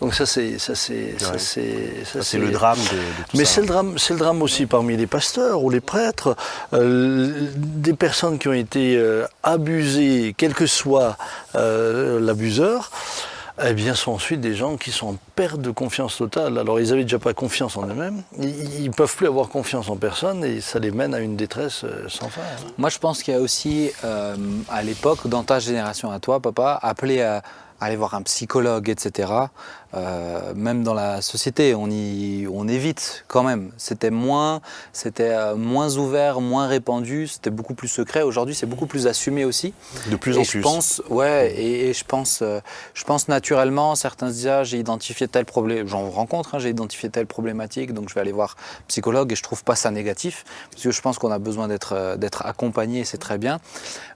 [0.00, 3.44] Donc ça c'est ça c'est ça c'est ça, c'est le drame de, de tout mais
[3.44, 6.36] c'est le drame c'est le drame aussi parmi les pasteurs ou les prêtres
[6.72, 11.16] euh, des personnes qui ont été euh, abusées quel que soit
[11.54, 12.90] euh, l'abuseur
[13.62, 16.58] eh bien, sont ensuite des gens qui sont en perte de confiance totale.
[16.58, 19.96] Alors, ils n'avaient déjà pas confiance en eux-mêmes, ils ne peuvent plus avoir confiance en
[19.96, 22.40] personne et ça les mène à une détresse sans fin.
[22.78, 24.36] Moi, je pense qu'il y a aussi, euh,
[24.68, 27.42] à l'époque, dans ta génération à toi, papa, appelé à
[27.80, 29.32] aller voir un psychologue, etc.
[29.94, 33.70] Euh, même dans la société, on, y, on évite quand même.
[33.76, 34.60] C'était moins,
[34.92, 38.22] c'était euh, moins ouvert, moins répandu, c'était beaucoup plus secret.
[38.22, 39.72] Aujourd'hui, c'est beaucoup plus assumé aussi.
[40.10, 40.60] De plus et en je plus.
[40.62, 42.60] Pense, ouais, et, et je pense, euh,
[42.94, 46.70] je pense naturellement, certains se disent, ah, j'ai identifié tel problème, j'en rencontre, hein, j'ai
[46.70, 48.56] identifié telle problématique, donc je vais aller voir
[48.88, 52.16] psychologue et je trouve pas ça négatif, parce que je pense qu'on a besoin d'être,
[52.16, 53.60] d'être accompagné, c'est très bien.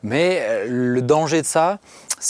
[0.02, 1.78] Mais le danger de ça,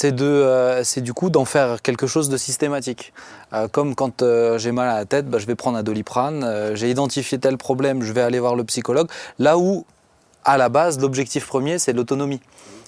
[0.03, 3.13] euh, c'est du coup d'en faire quelque chose de systématique.
[3.53, 6.75] Euh, comme quand euh, j'ai mal à la tête, bah, je vais prendre un doliprane.
[6.75, 9.09] J'ai identifié tel problème, je vais aller voir le psychologue.
[9.39, 9.85] Là où,
[10.45, 12.41] à la base, l'objectif premier, c'est l'autonomie.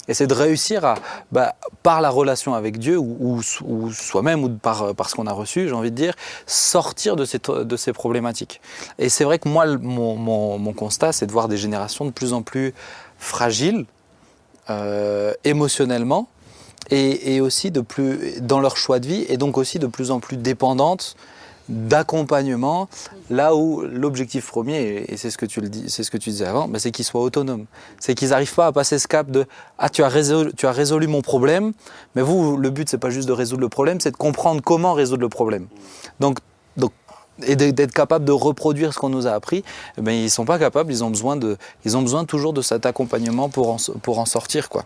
[0.07, 0.95] Et c'est de réussir à,
[1.31, 5.31] bah, par la relation avec Dieu ou, ou, soi-même ou par, par ce qu'on a
[5.31, 6.15] reçu, j'ai envie de dire,
[6.47, 8.61] sortir de ces, de ces problématiques.
[8.97, 12.33] Et c'est vrai que moi, mon, mon, constat, c'est de voir des générations de plus
[12.33, 12.73] en plus
[13.19, 13.85] fragiles,
[15.43, 16.27] émotionnellement,
[16.91, 20.19] et, aussi de plus dans leur choix de vie, et donc aussi de plus en
[20.19, 21.15] plus dépendantes
[21.69, 22.89] d'accompagnement,
[23.29, 26.29] là où l'objectif premier, et c'est ce que tu le dis, c'est ce que tu
[26.29, 27.65] disais avant, bah, c'est qu'ils soient autonomes.
[27.99, 29.45] C'est qu'ils n'arrivent pas à passer ce cap de
[29.77, 31.71] ah tu as résolu, tu as résolu mon problème,
[32.15, 34.93] mais vous le but c'est pas juste de résoudre le problème, c'est de comprendre comment
[34.93, 35.67] résoudre le problème.
[36.19, 36.39] Donc
[37.45, 39.63] et d'être capable de reproduire ce qu'on nous a appris,
[39.97, 42.53] eh ben, ils ne sont pas capables, ils ont besoin, de, ils ont besoin toujours
[42.53, 44.69] de cet accompagnement pour en, pour en sortir.
[44.69, 44.85] Quoi.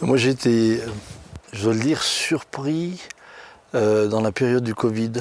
[0.00, 0.80] Moi j'ai été,
[1.52, 3.00] je dois le dire, surpris
[3.74, 5.12] euh, dans la période du Covid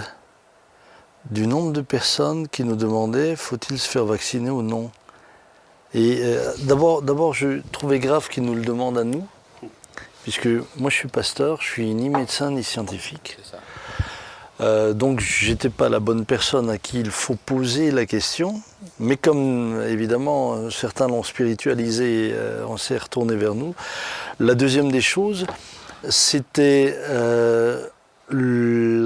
[1.30, 4.89] du nombre de personnes qui nous demandaient faut-il se faire vacciner ou non?
[5.93, 9.28] Et euh, d'abord, d'abord, je trouvais grave qu'ils nous le demandent à nous,
[10.24, 10.47] puisque
[10.78, 13.38] moi je suis pasteur, je suis ni médecin ni scientifique.
[14.62, 18.62] Euh, donc j'étais pas la bonne personne à qui il faut poser la question,
[18.99, 23.74] mais comme évidemment certains l'ont spiritualisé, euh, on s'est retourné vers nous.
[24.39, 25.45] La deuxième des choses,
[26.10, 27.86] c'était euh,
[28.30, 29.05] le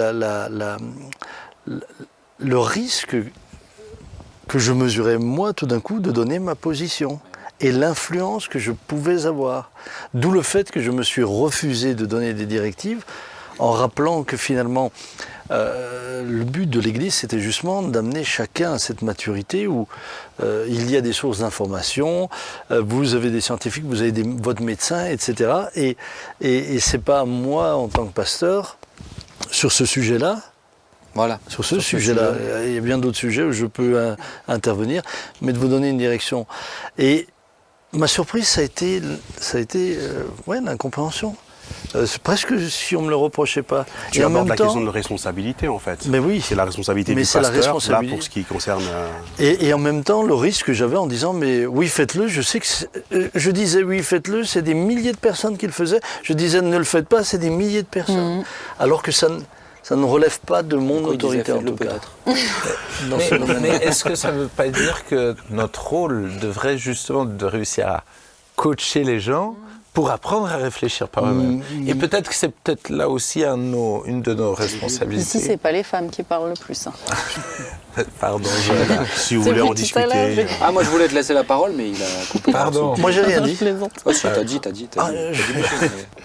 [2.58, 3.16] risque
[4.47, 7.20] que je mesurais moi tout d'un coup de donner ma position
[7.60, 9.72] et l'influence que je pouvais avoir.
[10.14, 13.06] D'où le fait que je me suis refusé de donner des directives
[13.60, 14.91] en rappelant que finalement
[15.51, 19.88] euh, le but de l'Église c'était justement d'amener chacun à cette maturité où
[20.41, 22.30] euh, il y a des sources d'information,
[22.72, 25.51] euh, vous avez des scientifiques, vous avez votre médecin, etc.
[25.76, 25.97] Et,
[26.41, 28.78] et, et c'est pas moi en tant que pasteur
[29.51, 30.39] sur ce sujet-là
[31.16, 31.39] voilà.
[31.47, 32.32] Sur ce sujet-là,
[32.66, 34.16] il y a bien d'autres sujets où je peux
[34.47, 35.04] intervenir,
[35.41, 36.47] mais de vous donner une direction.
[36.97, 37.28] Et
[37.91, 38.99] ma surprise, ça a été,
[39.39, 39.95] ça a été
[40.47, 41.36] ouais, l'incompréhension.
[41.95, 43.86] Euh, c'est presque si on me le reprochait pas.
[44.11, 46.07] Tu et même la question de responsabilité en fait.
[46.07, 46.41] Mais oui.
[46.41, 48.05] C'est la responsabilité mais du pasteur la responsabilité.
[48.07, 48.84] là pour ce qui concerne.
[49.39, 52.28] Et, et, en même temps le risque que j'avais en disant mais oui faites-le.
[52.28, 52.68] Je sais que
[53.36, 54.43] je disais oui faites-le.
[54.43, 56.01] C'est des milliers de personnes qui le faisaient.
[56.24, 57.24] Je disais ne le faites pas.
[57.24, 58.39] C'est des milliers de personnes.
[58.39, 58.43] Mmh.
[58.80, 59.28] Alors que ça
[59.84, 61.99] ça ne relève pas de mon autorité en tout cas.
[62.26, 67.89] mais, est-ce que ça ne veut pas dire que notre rôle devrait justement de réussir
[67.89, 68.03] à
[68.55, 69.55] coacher les gens
[69.94, 71.64] pour apprendre à réfléchir par eux-mêmes.
[71.72, 71.88] Mm.
[71.88, 73.54] Et peut-être que c'est peut-être là aussi un
[74.06, 75.38] une de nos responsabilités.
[75.38, 76.88] Ici, c'est pas les femmes qui parlent le plus.
[76.88, 76.94] Hein.
[78.20, 78.50] Pardon,
[79.16, 80.48] si vous voulez en discuter.
[80.62, 82.52] Ah, moi je voulais te laisser la parole, mais il a coupé.
[82.52, 82.96] Pardon.
[82.98, 83.56] Moi j'ai rien dit.
[84.06, 84.89] Oh, si, t'as dit, t'as dit.
[84.98, 85.30] As dit,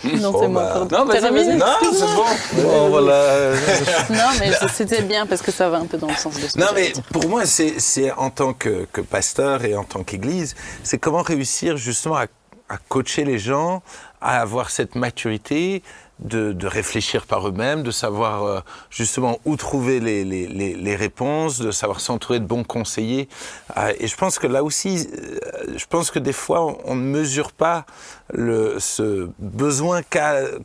[0.02, 0.86] ah, Non, c'est moi, bah.
[0.90, 1.04] Non.
[1.04, 2.62] Non, c'est bon.
[2.62, 3.50] Bon, voilà.
[4.08, 6.58] non, mais c'était bien parce que ça va un peu dans le sens de ce
[6.58, 10.98] Non, mais pour moi, c'est en tant que, que pasteur et en tant qu'église, c'est
[10.98, 12.26] comment réussir justement à
[12.68, 13.82] à coacher les gens
[14.20, 15.82] à avoir cette maturité
[16.18, 18.60] de, de réfléchir par eux-mêmes, de savoir euh,
[18.90, 23.28] justement où trouver les, les, les, réponses, de savoir s'entourer de bons conseillers.
[23.76, 25.38] Euh, et je pense que là aussi, euh,
[25.76, 27.86] je pense que des fois, on ne mesure pas
[28.32, 30.00] le, ce besoin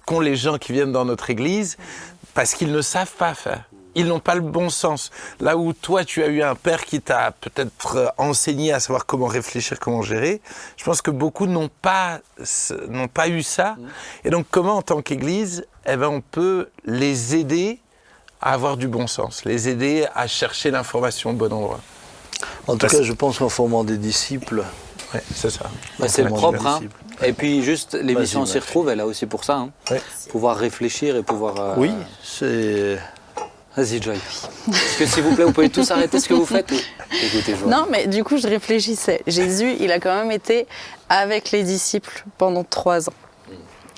[0.06, 1.78] qu'ont les gens qui viennent dans notre Église
[2.34, 3.64] parce qu'ils ne savent pas faire
[3.96, 5.12] ils n'ont pas le bon sens.
[5.40, 9.06] Là où toi, tu as eu un père qui t'a peut-être euh, enseigné à savoir
[9.06, 10.42] comment réfléchir, comment gérer,
[10.78, 12.20] je pense que beaucoup n'ont pas,
[12.90, 13.72] n'ont pas eu ça.
[13.72, 13.88] Mm.
[14.26, 17.80] Et donc, comment en tant qu'Église, eh ben, on peut les aider
[18.42, 21.80] à avoir du bon sens, les aider à chercher l'information au bon endroit.
[22.68, 24.64] En tout cas, je pense qu'en formant des disciples,
[25.14, 25.70] ouais, c'est ça.
[25.98, 26.66] Bah, c'est le propre.
[26.66, 26.82] Hein.
[27.22, 29.56] Et puis juste, l'émission s'y retrouve, elle a aussi pour ça.
[29.56, 29.98] Hein.
[30.30, 31.60] Pouvoir réfléchir et pouvoir...
[31.60, 31.92] Euh, oui,
[32.24, 33.00] c'est...
[33.76, 34.16] Vas-y, Joy.
[34.16, 37.68] Est-ce que, s'il vous plaît, vous pouvez tous arrêter ce que vous faites Écoutez, Joy?
[37.68, 39.22] Non, mais du coup, je réfléchissais.
[39.26, 40.68] Jésus, il a quand même été
[41.10, 43.14] avec les disciples pendant trois ans.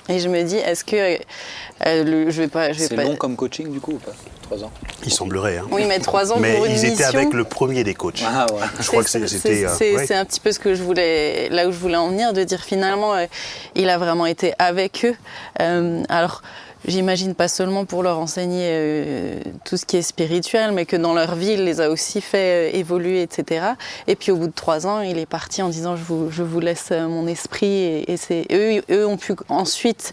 [0.08, 3.70] Et je me dis, est-ce que euh, le, je vais pas, C'est long comme coaching
[3.72, 4.12] du coup ou pas?
[4.42, 4.70] Trois ans?
[5.04, 5.58] Il semblerait.
[5.58, 5.66] Hein.
[5.72, 8.22] Oui, mais trois ans mais pour une ils étaient avec le premier des coachs.
[8.24, 8.60] Ah ouais.
[8.78, 9.64] Je crois que c'était.
[9.64, 12.32] Euh, c'est un petit peu ce que je voulais, là où je voulais en venir,
[12.32, 13.26] de dire finalement, euh,
[13.74, 15.16] il a vraiment été avec eux.
[16.08, 16.42] alors
[16.84, 21.14] j'imagine pas seulement pour leur enseigner euh, tout ce qui est spirituel, mais que dans
[21.14, 23.66] leur vie, il les a aussi fait euh, évoluer, etc.
[24.06, 26.42] Et puis au bout de trois ans, il est parti en disant je vous, je
[26.42, 27.66] vous laisse euh, mon esprit.
[27.66, 30.12] Et, et c'est eux, eux ont pu ensuite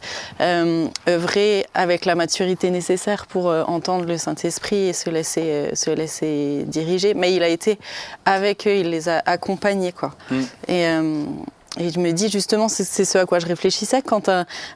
[1.07, 7.13] œuvrer avec la maturité nécessaire pour entendre le Saint-Esprit et se laisser, se laisser diriger.
[7.13, 7.79] Mais il a été
[8.25, 10.15] avec eux, il les a accompagnés, quoi.
[10.29, 10.41] Mm.
[10.67, 10.85] Et
[11.79, 14.29] et je me dis justement, c'est ce à quoi je réfléchissais, quand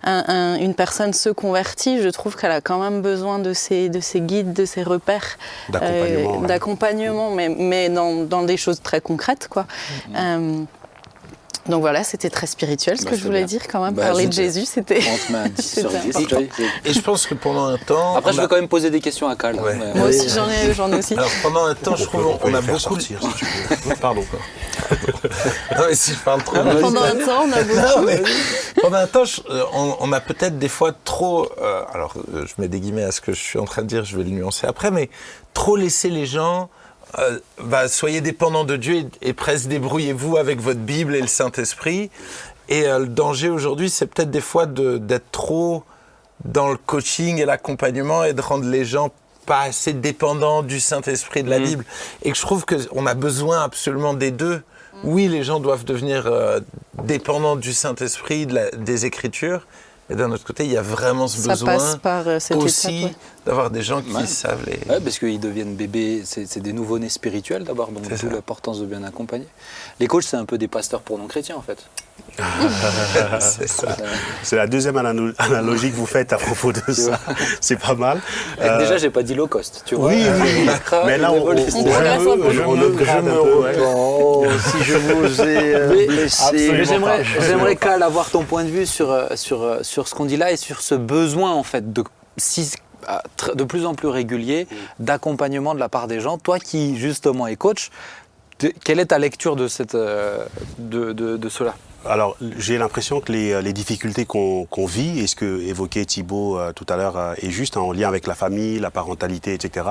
[0.04, 4.66] une personne se convertit, je trouve qu'elle a quand même besoin de ces guides, de
[4.66, 5.38] ces repères
[5.70, 9.48] d'accompagnement, mais, mais dans, dans, des choses très concrètes.
[9.50, 9.66] Quoi.
[10.10, 10.16] Mm-hmm.
[10.16, 10.64] Euh,
[11.70, 13.48] Donc voilà, c'était très spirituel ce Bah, que je voulais bien.
[13.48, 13.94] dire quand même.
[13.94, 15.00] Bah, Parler de Jésus, c'était.
[15.00, 16.16] On te met un 10 sur C'était 10.
[16.18, 16.38] important.
[16.58, 16.68] Joy.
[16.86, 18.16] Et je pense que pendant un temps.
[18.16, 19.58] Après, je a- veux quand même poser des questions à Cal.
[19.60, 19.76] hein, Ouais.
[19.76, 21.14] mais- Moi aussi, j'en ai, j'en ai aussi.
[21.16, 22.80] Alors pendant un temps, je trouve on peut on a beaucoup.
[22.80, 23.46] sortir, si tu
[23.90, 23.96] veux?
[24.02, 24.24] Pardon.
[24.92, 26.56] Non, mais si je parle trop.
[26.56, 27.76] Pendant un temps, on a beaucoup.
[28.00, 28.22] Non, mais
[28.82, 31.50] pendant un temps, je- euh, on, on a peut-être des fois trop.
[31.62, 33.88] euh, alors, euh, je mets des guillemets à ce que je suis en train de
[33.88, 35.10] dire, je vais le nuancer après, mais
[35.54, 36.70] trop laisser les gens.
[37.20, 41.28] Euh, bah, soyez dépendants de Dieu et, et presque débrouillez-vous avec votre Bible et le
[41.28, 42.10] Saint-Esprit.
[42.70, 45.84] Et euh, le danger aujourd'hui, c'est peut-être des fois de- d'être trop
[46.46, 49.10] dans le coaching et l'accompagnement et de rendre les gens
[49.46, 51.86] pas assez dépendants du Saint-Esprit de la Bible.
[52.24, 54.62] Et que je trouve qu'on a besoin absolument des deux.
[55.04, 56.60] Oui, les gens doivent devenir euh,
[57.04, 59.66] dépendants du Saint-Esprit, de des Écritures.
[60.10, 62.56] Et d'un autre côté, il y a vraiment ce Ça besoin passe par euh, cette
[62.58, 63.14] aussi ouais.
[63.46, 64.26] d'avoir des gens qui Ouais.
[64.26, 64.80] savent les...
[64.90, 68.86] Ouais, parce qu'ils deviennent bébés, c'est c'est des nouveau-nés spirituels d'abord, donc d'où l'importance de
[68.86, 69.48] bien accompagner.
[70.00, 71.86] Les coachs, c'est un peu des pasteurs pour non-chrétiens en fait.
[73.40, 73.96] c'est ça.
[74.44, 77.20] C'est la deuxième analo- analogie que vous faites à propos de ça.
[77.62, 78.20] C'est pas mal.
[78.62, 80.10] Euh, Déjà, j'ai pas dit low cost, tu vois.
[80.10, 80.70] oui, oui, oui.
[81.06, 83.76] Mais là, on, on- On on upgrade un peu, ouais.
[83.84, 86.86] Oh, si je vous ai euh, blessé.
[86.86, 90.38] J'aimerais, Cal avoir ton point de vue sur, euh, sur, euh, sur ce qu'on dit
[90.38, 92.04] là et sur ce besoin en fait de,
[92.38, 92.74] si-
[93.56, 94.68] de plus en plus régulier
[95.00, 96.38] d'accompagnement de la part des gens.
[96.38, 97.90] Toi qui justement es coach,
[98.84, 100.40] quelle est ta lecture de, cette, euh,
[100.80, 101.76] de, de, de cela?
[102.10, 106.58] Alors, j'ai l'impression que les, les difficultés qu'on qu'on vit, et ce que évoquait Thibault
[106.58, 109.86] euh, tout à l'heure, euh, est juste en lien avec la famille, la parentalité, etc.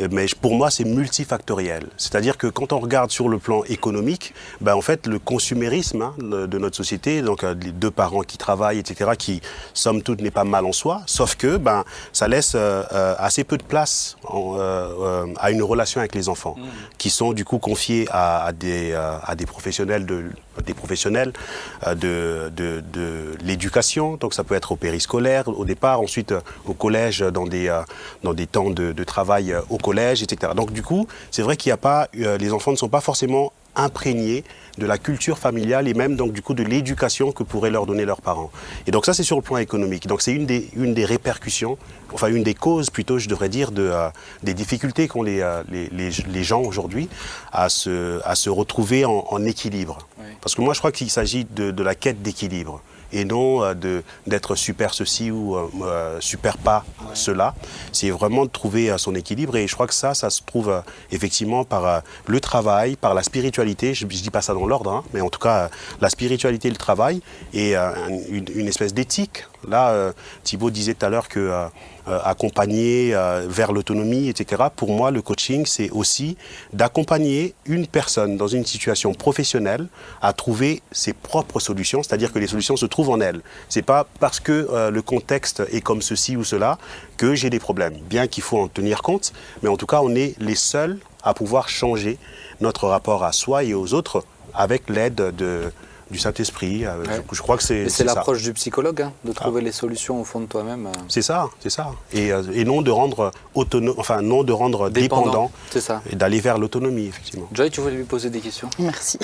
[0.00, 1.86] Euh, Mais pour moi, c'est multifactoriel.
[1.96, 6.14] C'est-à-dire que quand on regarde sur le plan économique, ben, en fait, le consumérisme hein,
[6.18, 9.40] de notre société, donc euh, les deux parents qui travaillent, etc., qui,
[9.74, 13.44] somme toute, n'est pas mal en soi, sauf que ben, ça laisse euh, euh, assez
[13.44, 16.56] peu de place en, euh, euh, à une relation avec les enfants,
[16.98, 20.24] qui sont du coup confiés à, à des, euh, à des professionnels de
[20.66, 21.41] des professionnels euh,
[21.86, 26.74] de, de, de l'éducation, donc ça peut être au périscolaire au départ, ensuite euh, au
[26.74, 27.82] collège dans des, euh,
[28.22, 30.52] dans des temps de, travail euh, au collège, etc.
[30.54, 33.00] Donc du coup, c'est vrai qu'il n'y a pas, euh, les enfants ne sont pas
[33.00, 34.44] forcément imprégnés
[34.78, 38.04] de la culture familiale et même donc du coup de l'éducation que pourraient leur donner
[38.04, 38.50] leurs parents.
[38.86, 40.06] Et donc ça c'est sur le plan économique.
[40.06, 41.76] Donc c'est une des, une des répercussions,
[42.12, 44.08] enfin une des causes plutôt je devrais dire de, euh,
[44.42, 47.08] des difficultés qu'ont les, euh, les, les, les gens aujourd'hui
[47.52, 49.98] à se, à se retrouver en, en équilibre.
[50.18, 50.26] Oui.
[50.40, 52.80] Parce que moi je crois qu'il s'agit de, de la quête d'équilibre
[53.12, 53.74] et non euh,
[54.26, 56.84] d'être super ceci ou euh, euh, super pas
[57.14, 57.54] cela.
[57.92, 60.70] C'est vraiment de trouver euh, son équilibre et je crois que ça, ça se trouve
[60.70, 63.94] euh, effectivement par le travail, par la spiritualité.
[63.94, 65.68] Je ne dis pas ça dans l'ordre, hein, mais en tout cas
[66.00, 67.20] la spiritualité, le travail
[67.52, 67.94] et un-
[68.28, 69.44] une, une espèce d'éthique.
[69.68, 70.12] Là, euh,
[70.44, 71.66] Thibaut disait tout à l'heure que euh,
[72.08, 73.14] euh, accompagner
[73.46, 74.64] vers l'autonomie, etc.
[74.74, 76.36] Pour moi, le coaching, c'est aussi
[76.72, 79.86] d'accompagner une personne dans une situation professionnelle
[80.20, 83.40] à trouver ses propres solutions, c'est-à-dire que les solutions se trouvent en elle.
[83.68, 86.78] C'est pas parce que le contexte est comme ceci ou cela
[87.16, 87.94] que j'ai des problèmes.
[88.08, 89.32] Bien qu'il faut en tenir compte,
[89.62, 92.18] mais en tout cas, on est les seuls à pouvoir changer
[92.60, 95.72] notre rapport à soi et aux autres avec l'aide de
[96.12, 96.84] du Saint-Esprit.
[96.86, 97.22] Euh, Ouais.
[97.30, 100.40] je, je crois que c'est l'approche du psychologue, hein, de trouver les solutions au fond
[100.40, 100.86] de toi-même.
[100.86, 101.90] euh, C'est ça, c'est ça.
[102.12, 106.02] Et, euh, et non de rendre autonome, enfin non de rendre dépendant, C'est ça.
[106.10, 107.48] et d'aller vers l'autonomie, effectivement.
[107.52, 108.68] Joy, tu voulais lui poser des questions?
[108.78, 109.18] Merci.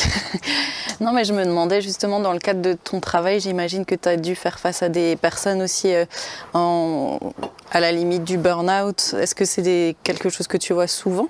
[1.00, 4.08] non, mais je me demandais justement, dans le cadre de ton travail, j'imagine que tu
[4.08, 6.04] as dû faire face à des personnes aussi euh,
[6.54, 7.18] en-
[7.70, 9.14] à la limite du burn-out.
[9.20, 11.28] Est-ce que c'est quelque chose que tu vois souvent?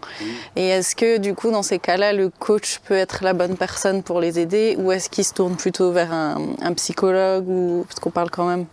[0.55, 4.05] Et est-ce que, du coup, dans ces cas-là, le coach peut être la bonne personne
[4.05, 4.77] pour les aider?
[4.79, 7.85] Ou est-ce qu'il se tourne plutôt vers un, un psychologue ou...
[7.89, 8.67] Parce qu'on parle quand même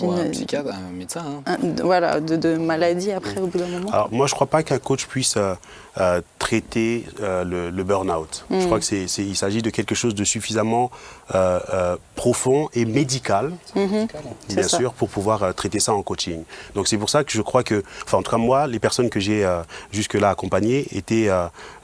[0.00, 1.22] Ou un psychiatre, un médecin.
[1.46, 1.56] hein.
[1.62, 3.90] un- de- voilà, de, de maladie après, au bout d'un moment.
[3.90, 5.54] Alors moi, je ne crois pas qu'un coach puisse euh,
[5.98, 8.44] euh, traiter euh, le, le burn-out.
[8.50, 10.90] Je crois que c'est, c'est- il s'agit de quelque chose de suffisamment
[11.34, 14.76] euh, profond et médical, C'est bien ça.
[14.78, 16.44] sûr, pour pouvoir traiter ça en coaching.
[16.74, 19.10] Donc c'est pour ça que je crois que, enfin en tout cas moi, les personnes
[19.10, 19.48] que j'ai
[19.92, 21.28] jusque-là accompagnées étaient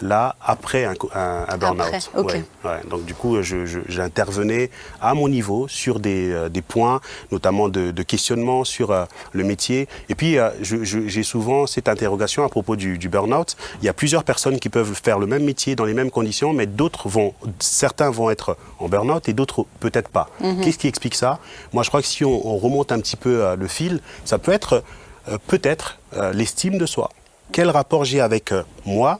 [0.03, 2.11] là après un, un, un burn-out.
[2.15, 2.81] Ouais, ouais.
[2.91, 7.01] Donc du coup, je- je- j'intervenais à mon niveau sur des, des points,
[7.33, 9.89] notamment de, de questionnement sur le métier.
[10.09, 13.57] Et puis je- je- j'ai souvent cette interrogation à propos du, du burn-out.
[13.81, 16.53] Il y a plusieurs personnes qui peuvent faire le même métier dans les mêmes conditions,
[16.53, 20.29] mais d'autres vont, certains vont être en burn-out et d'autres peut-être pas.
[20.63, 21.41] Qu'est-ce qui explique ça?
[21.73, 24.39] Moi, je crois que si on, on remonte un petit peu euh, le fil, ça
[24.39, 24.85] peut être
[25.29, 27.11] euh, peut-être euh, l'estime de soi.
[27.51, 28.55] Quel rapport j'ai avec
[28.85, 29.19] moi,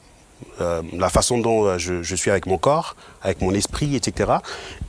[0.61, 4.35] euh, la façon dont euh, je, je suis avec mon corps, avec mon esprit, etc.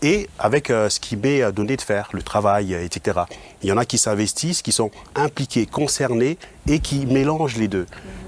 [0.04, 3.22] Et avec euh, ce qui m'est donné de faire, le travail, etc.
[3.64, 6.38] Il y en a qui s'investissent, qui sont impliqués, concernés
[6.70, 7.88] et qui mélangent les deux.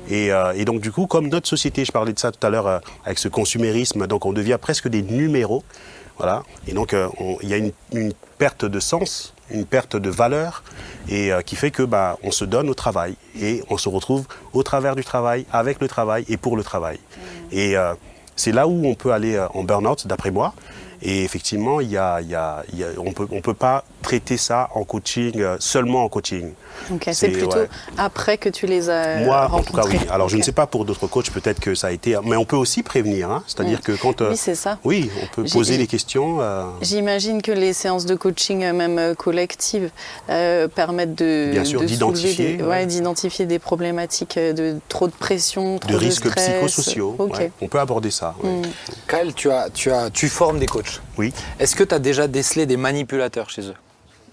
[0.10, 2.50] Et, euh, et donc du coup, comme notre société, je parlais de ça tout à
[2.50, 5.64] l'heure euh, avec ce consumérisme, donc on devient presque des numéros.
[6.18, 6.44] Voilà.
[6.68, 7.08] Et donc, euh,
[7.42, 7.72] il y a une,
[8.38, 10.64] perte de sens, une perte de valeur,
[11.10, 14.64] et qui fait que bah, on se donne au travail et on se retrouve au
[14.64, 17.00] travers du travail, avec le travail et pour le travail.
[17.52, 17.76] Et
[18.38, 20.54] c'est là où on peut aller en burn-out, d'après moi.
[21.02, 22.64] Et effectivement, y a, y a-
[22.98, 26.52] on peut, on peut pas traiter ça en coaching, euh, seulement en coaching.
[26.92, 27.70] Ok, C'est- plutôt ouais.
[27.98, 29.98] après que tu les as Moi, en tout cas, rencontrés.
[30.02, 30.08] oui.
[30.12, 32.16] Alors, je ne sais pas pour d'autres coachs, peut-être que ça a été.
[32.24, 33.30] Mais on peut aussi prévenir.
[33.32, 33.44] hein.
[33.48, 34.22] C'est-à-dire que quand.
[34.22, 34.78] euh, Oui, c'est ça.
[34.84, 36.38] oui, on peut poser les questions.
[36.42, 39.90] euh, J'imagine que les séances de coaching, même collectives,
[40.30, 42.70] euh, permettent de, Bien sûr, de d'identifier, des, ouais.
[42.70, 46.50] ouais, d'identifier des problématiques de trop de pression, trop de de, risques stress.
[46.50, 47.16] psychosociaux.
[47.20, 47.52] Ouais.
[47.62, 48.36] On peut aborder ça.
[48.44, 48.50] ouais.
[48.50, 48.62] Mm.
[49.08, 51.02] Kyle, tu, as, tu, as, tu formes des coachs.
[51.18, 51.34] Oui.
[51.60, 53.74] Est-ce que tu as déjà décelé des manipulateurs chez eux?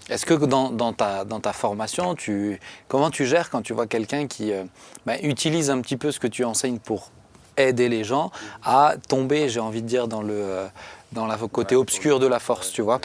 [0.09, 3.87] Est-ce que dans, dans ta, dans ta formation, tu, comment tu gères quand tu vois
[3.87, 4.63] quelqu'un qui euh,
[5.05, 7.11] bah, utilise un petit peu ce que tu enseignes pour
[7.57, 8.31] aider les gens
[8.63, 10.67] à tomber, j'ai envie de dire, dans le, euh,
[11.11, 13.01] dans le côté obscur de la force, tu vois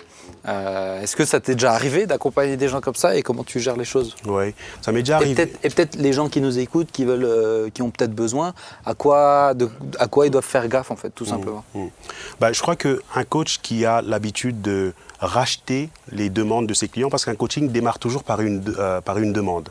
[0.47, 3.61] Euh, Est-ce que ça t'est déjà arrivé d'accompagner des gens comme ça et comment tu
[3.61, 4.15] gères les choses?
[4.27, 4.55] Ouais.
[4.83, 5.51] Ça m'est déjà arrivé.
[5.63, 8.53] et peut-être les gens qui nous écoutent, qui, veulent, euh, qui ont peut-être besoin,
[8.85, 11.65] à quoi, de, à quoi ils doivent faire gaffe en fait, tout simplement?
[12.39, 14.93] Bah, je crois qu'un coach qui a l'habitude de
[15.23, 19.19] racheter les demandes de ses clients, parce qu'un coaching démarre toujours par une, euh, par
[19.19, 19.69] une demande.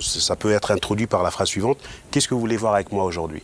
[0.00, 1.78] Ça peut être introduit par la phrase suivante
[2.10, 3.42] Qu'est-ce que vous voulez voir avec moi aujourd'hui?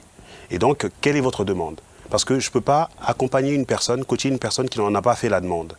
[0.51, 1.81] Et donc, quelle est votre demande?
[2.11, 5.03] Parce que je ne peux pas accompagner une personne, coacher une personne qui n'en a
[5.03, 5.75] pas fait la demande.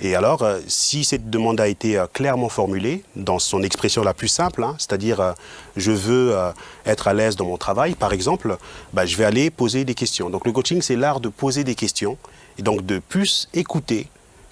[0.00, 4.14] Et alors, euh, si cette demande a été euh, clairement formulée, dans son expression la
[4.14, 5.34] plus simple, hein, c'est-à-dire
[5.76, 6.36] je veux
[6.84, 8.58] être à l'aise dans mon travail, par exemple,
[8.92, 10.28] bah, je vais aller poser des questions.
[10.28, 12.18] Donc le coaching, c'est l'art de poser des questions
[12.58, 14.08] et donc de plus écouter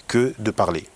[0.07, 0.87] que de parler.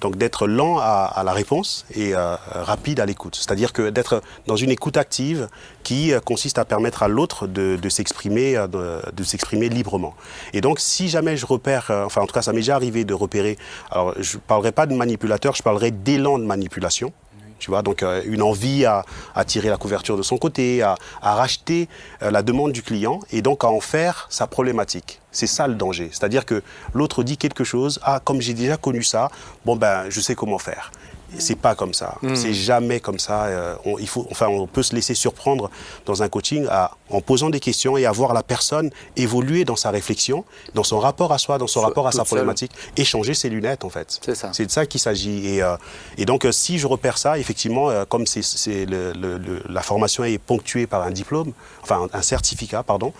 [0.00, 3.36] Donc d'être lent à, à la réponse et euh, rapide à l'écoute.
[3.36, 5.48] C'est-à-dire que d'être dans une écoute active
[5.82, 10.14] qui euh, consiste à permettre à l'autre de, de s'exprimer, euh, de, de s'exprimer librement.
[10.52, 13.04] Et donc si jamais je repère, euh, enfin en tout cas ça m'est déjà arrivé
[13.04, 13.58] de repérer,
[13.90, 17.12] alors je ne parlerai pas de manipulateur, je parlerai d'élan de manipulation.
[17.58, 19.04] Tu vois, donc euh, une envie à,
[19.46, 21.88] tirer la couverture de son côté, à, à racheter
[22.22, 25.20] euh, la demande du client et donc à en faire sa problématique.
[25.32, 26.08] C'est ça le danger.
[26.12, 26.62] C'est-à-dire que
[26.94, 29.30] l'autre dit quelque chose, ah, comme j'ai déjà connu ça,
[29.64, 30.90] bon ben, je sais comment faire.
[31.36, 32.16] C'est pas comme ça.
[32.34, 33.44] C'est jamais comme ça.
[33.44, 35.70] Euh, on, il faut, enfin, on peut se laisser surprendre
[36.06, 39.76] dans un coaching à, en posant des questions et à voir la personne évoluer dans
[39.76, 42.38] sa réflexion, dans son rapport à soi, dans son rapport à sa toute seule.
[42.38, 44.18] problématique, et changer ses lunettes en fait.
[44.24, 44.50] C'est ça.
[44.54, 45.46] C'est de ça qu'il s'agit.
[45.48, 45.76] Et, euh,
[46.16, 49.62] et donc, euh, si je repère ça, effectivement, euh, comme c'est, c'est le- le- le-
[49.68, 51.52] la formation est ponctuée par un diplôme,
[51.82, 53.12] enfin un certificat, pardon,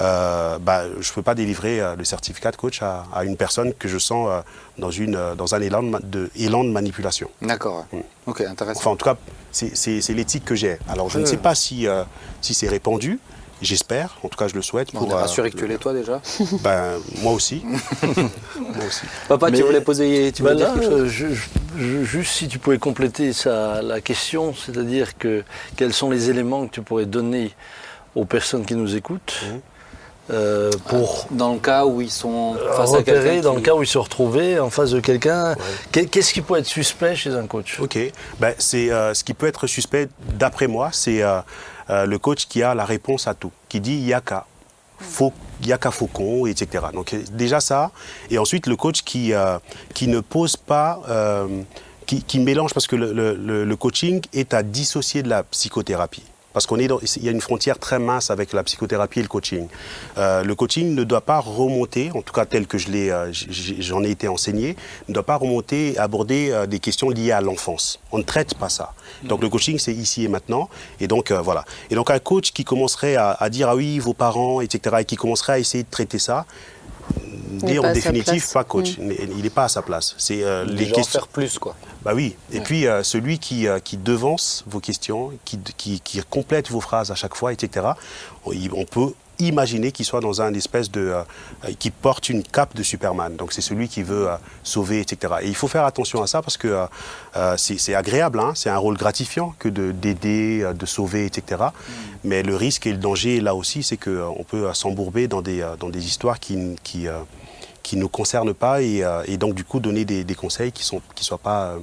[0.00, 3.36] euh, bah, je ne peux pas délivrer euh, le certificat de coach à, à une
[3.36, 4.40] personne que je sens euh,
[4.78, 7.28] dans, une, euh, dans un élan de, élan de manipulation.
[7.42, 7.86] D'accord.
[7.92, 8.04] ouais.
[8.26, 8.80] Ok, intéressant.
[8.80, 9.16] Enfin, en tout cas,
[9.50, 10.78] c'est, l'éthique que j'ai.
[10.88, 12.04] Alors, je ne sais pas si, euh,
[12.40, 13.18] si c'est répandu.
[13.60, 14.88] J'espère, en tout cas je le souhaite.
[14.92, 16.20] on pour, est euh, rassuré que tu l'es toi déjà.
[16.64, 17.62] ben, moi aussi.
[18.02, 19.02] moi aussi.
[19.28, 22.48] Papa, tu voulais poser, tu voulais là, dire quelque chose euh, je- je- juste si
[22.48, 25.44] tu pouvais compléter ça, la question, c'est-à-dire que
[25.76, 27.52] quels sont les éléments que tu pourrais donner
[28.16, 29.60] aux personnes qui nous écoutent Mhm.
[30.32, 33.74] Euh, pour Dans le cas où ils sont face à quelqu'un dans qui- le cas
[33.74, 35.54] où ils se retrouvaient en face de quelqu'un,
[35.90, 37.78] qu'est- qu'est-ce qui peut être suspect chez un coach?
[37.80, 37.98] Ok.
[38.40, 41.40] Ben, c'est euh, ce qui peut être suspect, d'après moi, c'est euh,
[41.90, 44.46] euh, le coach qui a la réponse à tout, qui dit yaka,
[44.98, 45.32] faux,
[45.64, 46.84] yaka faucon, etc.
[46.94, 47.90] Donc déjà ça,
[48.30, 49.58] et ensuite le coach qui euh,
[49.94, 51.46] qui ne pose pas, euh,
[52.06, 55.42] qui, qui mélange parce que le, le- le- le coaching est à dissocier de la
[55.44, 56.24] psychothérapie.
[56.52, 59.22] Parce qu'on est dans, il y a une frontière très mince avec la psychothérapie et
[59.22, 59.68] le coaching.
[60.18, 63.32] Euh, le coaching ne doit pas remonter, en tout cas tel que je l'ai, euh,
[63.32, 64.76] j'en ai été enseigné,
[65.08, 68.00] ne doit pas remonter, aborder euh, des questions liées à l'enfance.
[68.12, 68.94] On ne traite pas ça.
[69.24, 70.68] Donc le coaching c'est ici et maintenant.
[71.00, 71.64] Et donc voilà.
[71.90, 75.04] Et donc un coach qui commencerait à, à dire ah oui vos parents etc et
[75.04, 76.46] qui commencerait à essayer de traiter ça,
[77.60, 78.52] pas en place.
[78.52, 78.96] pas coach.
[78.98, 80.14] Il n'est pas à sa place.
[80.18, 81.20] C'est euh, les en questions.
[81.20, 81.76] faire plus quoi.
[82.02, 82.36] Bah oui.
[82.52, 86.80] Et puis euh, celui qui, euh, qui devance vos questions, qui, qui, qui complète vos
[86.80, 87.86] phrases à chaque fois, etc.
[88.44, 89.12] On peut
[89.48, 91.22] imaginer qu'il soit dans un espèce de euh,
[91.64, 93.36] euh, qui porte une cape de Superman.
[93.36, 95.34] Donc c'est celui qui veut euh, sauver, etc.
[95.42, 96.86] Et il faut faire attention à ça parce que
[97.36, 101.62] euh, c'est agréable, hein, c'est un rôle gratifiant que de d'aider, de sauver, etc.
[102.24, 105.88] Mais le risque et le danger là aussi, c'est qu'on peut s'embourber dans des dans
[105.88, 107.06] des histoires qui qui
[107.82, 110.84] qui ne nous concernent pas et, et donc du coup donner des, des conseils qui
[110.94, 111.76] ne qui soient pas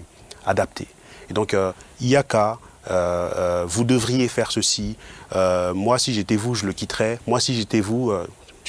[0.46, 0.88] adaptés.
[1.30, 1.56] Et donc,
[2.02, 2.58] IACA,
[2.90, 4.96] euh, euh, vous devriez faire ceci,
[5.36, 8.12] euh, moi si j'étais vous, je le quitterais, moi si j'étais vous,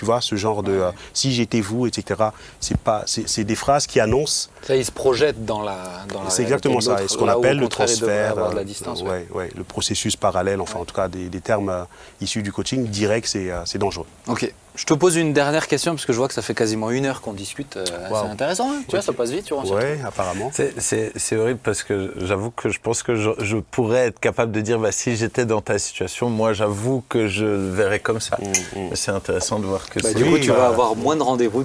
[0.01, 2.19] tu vois, ce genre de euh, si j'étais vous, etc.
[2.59, 5.77] C'est pas, c'est des phrases qui annoncent, Ça, ils se projettent dans la.
[6.11, 9.03] dans la c'est exactement ça, et ce qu'on appelle le transfert, de la distance.
[9.03, 9.27] ouais, ouais.
[9.35, 11.85] ouais, le processus parallèle, enfin en tout cas des, des termes euh,
[12.23, 14.07] issus du coaching euh, c'est dangereux.
[14.27, 14.51] Ok.
[14.77, 17.05] Je te pose une dernière question parce que je vois que ça fait quasiment une
[17.07, 17.77] heure qu'on discute.
[17.77, 18.19] euh, Wow.
[18.25, 19.51] C'est intéressant, hein tu vois, ça passe vite.
[19.51, 20.51] Ouais, apparemment.
[20.55, 24.21] C'est- C'est c'est horrible parce que j'avoue que je pense que je, je pourrais être
[24.21, 27.99] capable de dire bah, si j'étais dans ta situation, moi j'avoue que je le verrais
[28.01, 28.39] comme ça.
[28.75, 30.15] Mais C'est intéressant de voir que Bah, c'est.
[30.19, 31.65] du coup, Oui, tu vas avoir moins de rendez-vous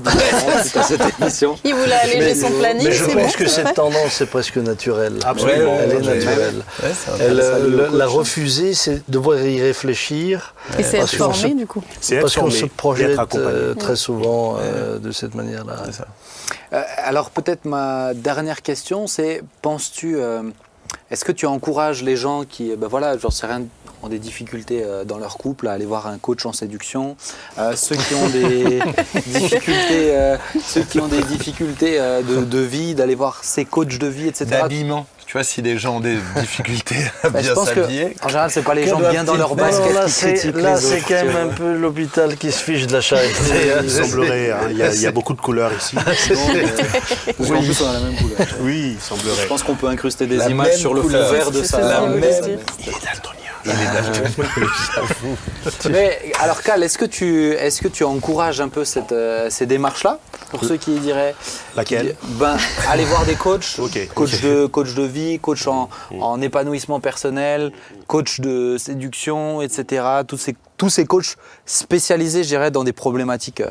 [0.63, 1.57] suite à cette émission.
[1.63, 4.21] Il voulait alléger Mais- son planning, Mais je c'est pense bon, que c'est cette tendance
[4.21, 5.19] est presque naturelle.
[5.25, 5.77] Absolument.
[5.81, 6.55] Elle est naturelle.
[6.83, 7.53] Ouais, c'est Elle, intéressant.
[7.63, 10.53] euh, le- la refuser, c'est devoir y réfléchir.
[10.79, 11.83] Et c'est être formé, du coup.
[12.01, 12.71] C'est être Parce qu'on formé se être
[13.03, 13.49] projette accompagné.
[13.49, 15.83] euh, très souvent euh, de cette manière-là.
[16.73, 20.43] Euh, alors peut-être ma dernière question, c'est penses-tu, euh,
[21.11, 23.63] est-ce que tu encourages les gens qui, ben voilà, j'en sais rien,
[24.03, 27.15] ont des difficultés dans leur couple à aller voir un coach en séduction,
[27.57, 28.79] euh, ceux qui ont des
[29.25, 33.97] difficultés, euh, ceux qui ont des difficultés euh, de, de vie, d'aller voir ces coachs
[33.97, 34.45] de vie, etc.
[34.45, 35.07] D'habillement.
[35.27, 38.15] Tu vois, si les gens ont des difficultés à je bien s'habiller.
[38.21, 41.13] en général, c'est pas les gens bien dans leur basket là, qui c'est, là, quand
[41.25, 43.33] même un peu l'hôpital qui se fiche de la charité.
[43.83, 45.95] Il semblerait, hein, il, y a, il y a beaucoup de couleurs ici.
[47.37, 48.37] Plus, on a la même couleur.
[48.61, 49.45] Oui, il Je semblerait.
[49.47, 51.79] pense qu'on peut incruster des La images sur le fond vert de ça.
[51.79, 52.21] La même-.
[52.79, 53.44] Il est daltonien.
[55.89, 59.65] Mais alors Cal, est-ce que tu est-ce que tu encourages un peu cette, euh, ces
[59.65, 60.19] démarches-là?
[60.51, 61.35] Pour ceux qui diraient
[61.75, 62.15] Laquelle?
[62.15, 62.57] qui- Ben
[62.89, 63.77] aller voir des coachs,
[64.15, 65.89] coach de coach de vie, coach en,
[66.19, 67.71] en épanouissement personnel,
[68.07, 70.03] coach de séduction, etc.
[70.27, 71.35] Tous ces tous ces coachs
[71.65, 73.69] spécialisés, je dirais, dans des problématiques euh,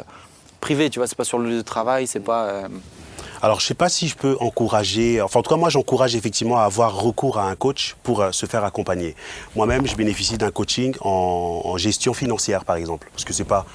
[0.61, 0.91] privées.
[0.91, 2.45] Tu vois, c'est pas sur le lieu de travail, c'est pas.
[2.47, 2.69] euh,
[3.45, 6.17] Alors, je ne sais pas si je peux encourager, enfin en tout cas moi j'encourage
[6.17, 9.15] effectivement à avoir recours à un coach pour euh, se faire accompagner.
[9.55, 13.67] Moi-même, je bénéficie d'un coaching en, en gestion financière par exemple, parce que c'est pas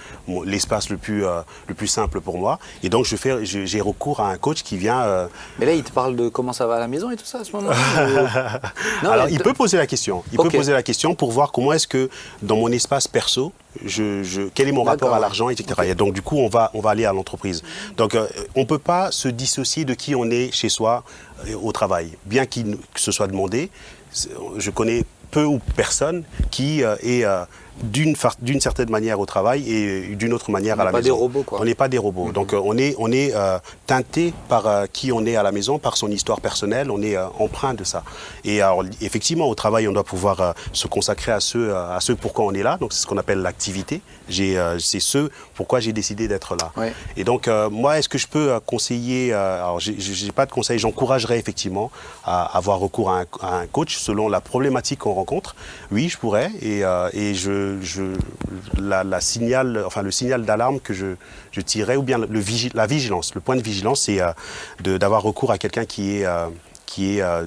[0.44, 2.58] l'espace le plus euh, le plus simple pour moi.
[2.82, 5.02] Et donc je fais, j'ai recours à un coach qui vient.
[5.02, 5.28] euh,
[5.60, 7.42] Mais là, il te parle de comment ça va à la maison et tout ça
[7.42, 7.70] à ce moment.
[9.04, 10.24] Non, alors mais il peut poser la question.
[10.32, 12.10] Il peut poser la question pour voir comment est-ce que
[12.42, 13.54] dans mon espace perso,
[13.86, 15.82] je, je- quel est mon rapport à l'argent, etc.
[15.92, 17.62] Et donc du coup, on va on va aller à l'entreprise.
[17.98, 18.18] Donc
[18.56, 21.04] on peut pas se dissocier de qui on est chez soi
[21.48, 23.70] euh, au travail, bien qu'il que ce soit demandé.
[24.58, 27.46] Je connais peu ou personne qui euh, est euh,
[27.84, 31.06] d'une certaine manière au travail et d'une autre manière On à la pas maison.
[31.16, 31.60] des robots, quoi.
[31.62, 32.32] On n'est pas des robots.
[32.32, 33.58] Donc euh, on est, on est euh,
[33.88, 37.16] teinté par euh, qui on est à la maison, par son histoire personnelle, on est
[37.16, 38.04] euh, empreint de ça.
[38.44, 42.46] Et alors effectivement au travail on doit pouvoir se consacrer à ce, à ce pourquoi
[42.46, 42.78] on est là.
[42.80, 44.02] Donc c'est ce qu'on appelle l'activité.
[44.28, 46.72] J'ai, c'est ce pourquoi j'ai décidé d'être là.
[46.78, 46.94] Ouais.
[47.18, 50.78] Et donc moi est-ce que je peux conseiller Alors j'ai- pas de conseil.
[50.80, 51.92] J'encouragerais effectivement
[52.24, 55.56] à avoir recours à un, à un coach selon la problématique qu'on rencontre.
[55.92, 56.82] Oui je pourrais et,
[57.14, 58.04] et je, je
[58.80, 61.16] la, la signal, enfin le signal d'alarme que je,
[61.52, 63.34] je tirerais ou bien le, vigi- la vigilance.
[63.36, 66.48] Le point de vigilance c'est euh, d'avoir recours à quelqu'un qui est euh,
[66.86, 67.46] qui est euh,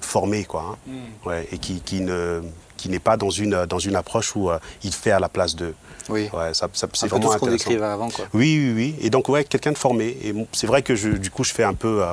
[0.00, 0.92] formé quoi, hein.
[1.26, 2.40] ouais, et qui, qui ne
[2.76, 5.54] qui n'est pas dans une dans une approche où euh, il fait à la place
[5.54, 5.74] de.
[6.08, 6.28] Oui.
[6.32, 8.24] Ouais, ça, ça- c'est peu tout vraiment ce qu'on décrivait avant, quoi.
[8.32, 8.94] Oui, oui, oui.
[9.00, 10.16] Et donc, ouais, quelqu'un de formé.
[10.24, 12.06] Et c'est vrai que je, du coup, je fais un peu, euh,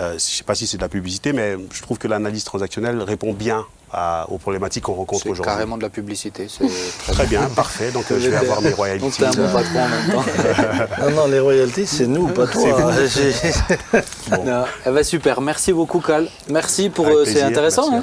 [0.00, 3.00] euh, je sais pas si c'est de la publicité, mais je trouve que l'analyse transactionnelle
[3.02, 3.64] répond bien
[3.98, 5.50] à- aux problématiques qu'on rencontre C'est aujourd'hui.
[5.52, 6.48] carrément de la publicité.
[6.48, 6.66] C'est
[7.02, 7.90] très Très bien, parfait.
[7.90, 9.00] Donc, je vais avoir mes royalties.
[9.04, 10.24] Donc t'es un bon patron en même temps.
[11.02, 12.62] Non, non, les royalties, c'est nous, pas toi.
[14.44, 14.64] Non.
[14.86, 16.28] Eh ben, super, merci beaucoup Cal.
[16.50, 17.06] Merci pour.
[17.06, 17.90] Euh, c'est intéressant.
[17.92, 18.02] hein.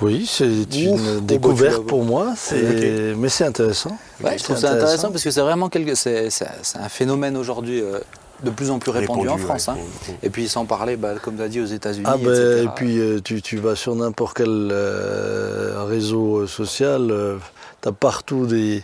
[0.00, 3.96] Oui, c'est une Ouf, découverte pour moi, c'est- mais c'est intéressant.
[4.22, 7.36] Ouais, je trouve ça intéressant parce que c'est vraiment quelque, c'est, c'est- c'est un phénomène
[7.36, 8.00] aujourd'hui euh,
[8.42, 9.68] de plus en plus répandu, en France.
[9.68, 9.74] ouais.
[9.74, 10.14] hein.
[10.22, 12.06] Et puis sans parler, bah, comme tu as dit, aux États-Unis.
[12.08, 12.64] Ah ben, etc.
[12.64, 17.12] et puis euh, tu, tu vas sur n'importe quel euh, réseau euh, social,
[17.82, 18.82] tu as partout des,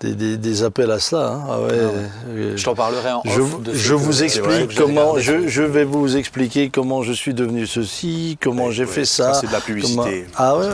[0.00, 1.32] des, des- des appels à ça.
[1.32, 1.42] hein.
[1.48, 5.18] Ah ouais, euh, Je t'en parlerai en je, off de ce je vous explique comment,
[5.18, 9.04] je, je vais vous expliquer comment je suis devenu ceci, comment Ouais, j'ai ouais, fait
[9.06, 9.32] ça.
[9.34, 10.26] c'est de la publicité.
[10.36, 10.66] comment- Ah ouais,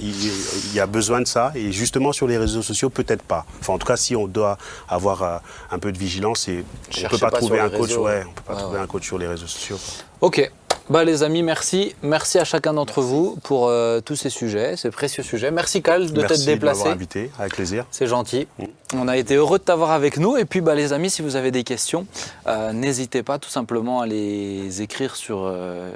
[0.00, 1.52] il, y a besoin de ça.
[1.54, 3.46] Et justement, sur les réseaux sociaux, peut-être pas.
[3.60, 4.58] Enfin, en tout cas, si on doit
[4.88, 5.38] avoir euh,
[5.70, 6.64] un peu de vigilance, et
[7.04, 7.88] on peut pas, pas trouver un coach.
[7.88, 8.04] réseaux.
[8.04, 8.82] Ouais, on peut pas Ouais, trouver ouais.
[8.82, 9.78] un coach sur les réseaux sociaux.
[10.20, 10.50] Ok.
[10.90, 11.94] Bah les amis, merci.
[12.02, 15.50] Merci à chacun d'entre vous pour euh, tous ces sujets, ces précieux sujets.
[15.50, 16.78] Merci Cal de Merci t'être déplacé.
[16.78, 17.84] m'avoir invité, avec plaisir.
[17.90, 18.46] C'est gentil.
[18.94, 20.38] On a été heureux de t'avoir avec nous.
[20.38, 22.06] Et puis, bah, les amis, si vous avez des questions,
[22.46, 25.90] euh, n'hésitez pas tout simplement à les écrire sur euh,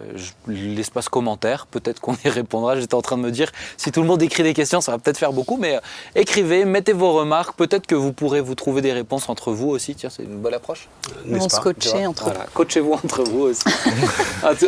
[0.46, 1.66] l'espace commentaire.
[1.70, 2.76] Peut-être qu'on y répondra.
[2.78, 4.98] J'étais en train de me dire, si tout le monde écrit des questions, ça va
[4.98, 5.56] peut-être faire beaucoup.
[5.56, 5.80] Mais euh,
[6.14, 7.56] écrivez, mettez vos remarques.
[7.56, 9.94] Peut-être que vous pourrez vous trouver des réponses entre vous aussi.
[9.94, 10.88] Tiens, c'est une bonne approche.
[11.30, 12.46] On se vois entre Voilà.
[12.52, 13.64] Coachez-vous entre vous aussi.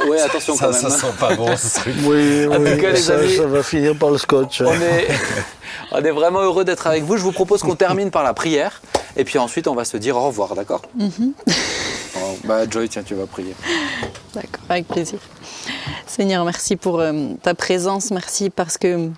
[0.09, 0.81] Ouais, attention Ça, quand même.
[0.81, 0.91] ça hein.
[0.91, 1.95] sent pas bon ce truc.
[2.05, 4.61] Oui, En oui, tout cas, les ça, amis, ça va finir par le scotch.
[4.61, 5.09] On est,
[5.93, 7.17] on est vraiment heureux d'être avec vous.
[7.17, 8.83] Je vous propose qu'on termine par la prière.
[9.17, 10.83] Et puis ensuite, on va se dire au revoir, d'accord
[12.17, 13.55] Oh, bah, Joy, tiens, tu vas prier.
[14.35, 15.19] D'accord, avec plaisir.
[16.07, 17.13] Seigneur, merci pour euh,
[17.43, 19.11] ta présence, merci parce que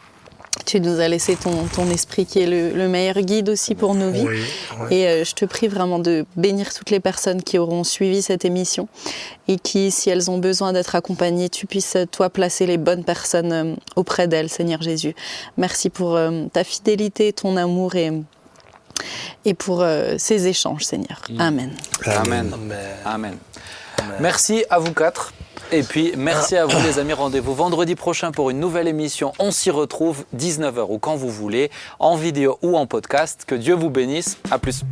[0.65, 3.95] Tu nous as laissé ton, ton esprit qui est le, le meilleur guide aussi pour
[3.95, 4.27] nos vies.
[4.27, 4.41] Oui,
[4.81, 4.97] oui.
[4.97, 8.45] Et euh, je te prie vraiment de bénir toutes les personnes qui auront suivi cette
[8.45, 8.89] émission
[9.47, 13.53] et qui, si elles ont besoin d'être accompagnées, tu puisses, toi, placer les bonnes personnes
[13.53, 15.15] euh, auprès d'elles, Seigneur Jésus.
[15.57, 18.11] Merci pour euh, ta fidélité, ton amour et,
[19.45, 21.21] et pour euh, ces échanges, Seigneur.
[21.39, 21.71] Amen.
[22.05, 22.53] Amen.
[23.05, 23.37] Amen.
[24.19, 25.33] Merci à vous quatre.
[25.73, 27.13] Et puis, merci à vous, les amis.
[27.13, 29.33] Rendez-vous vendredi prochain pour une nouvelle émission.
[29.39, 33.45] On s'y retrouve 19h ou quand vous voulez, en vidéo ou en podcast.
[33.47, 34.39] Que Dieu vous bénisse.
[34.51, 34.83] À plus.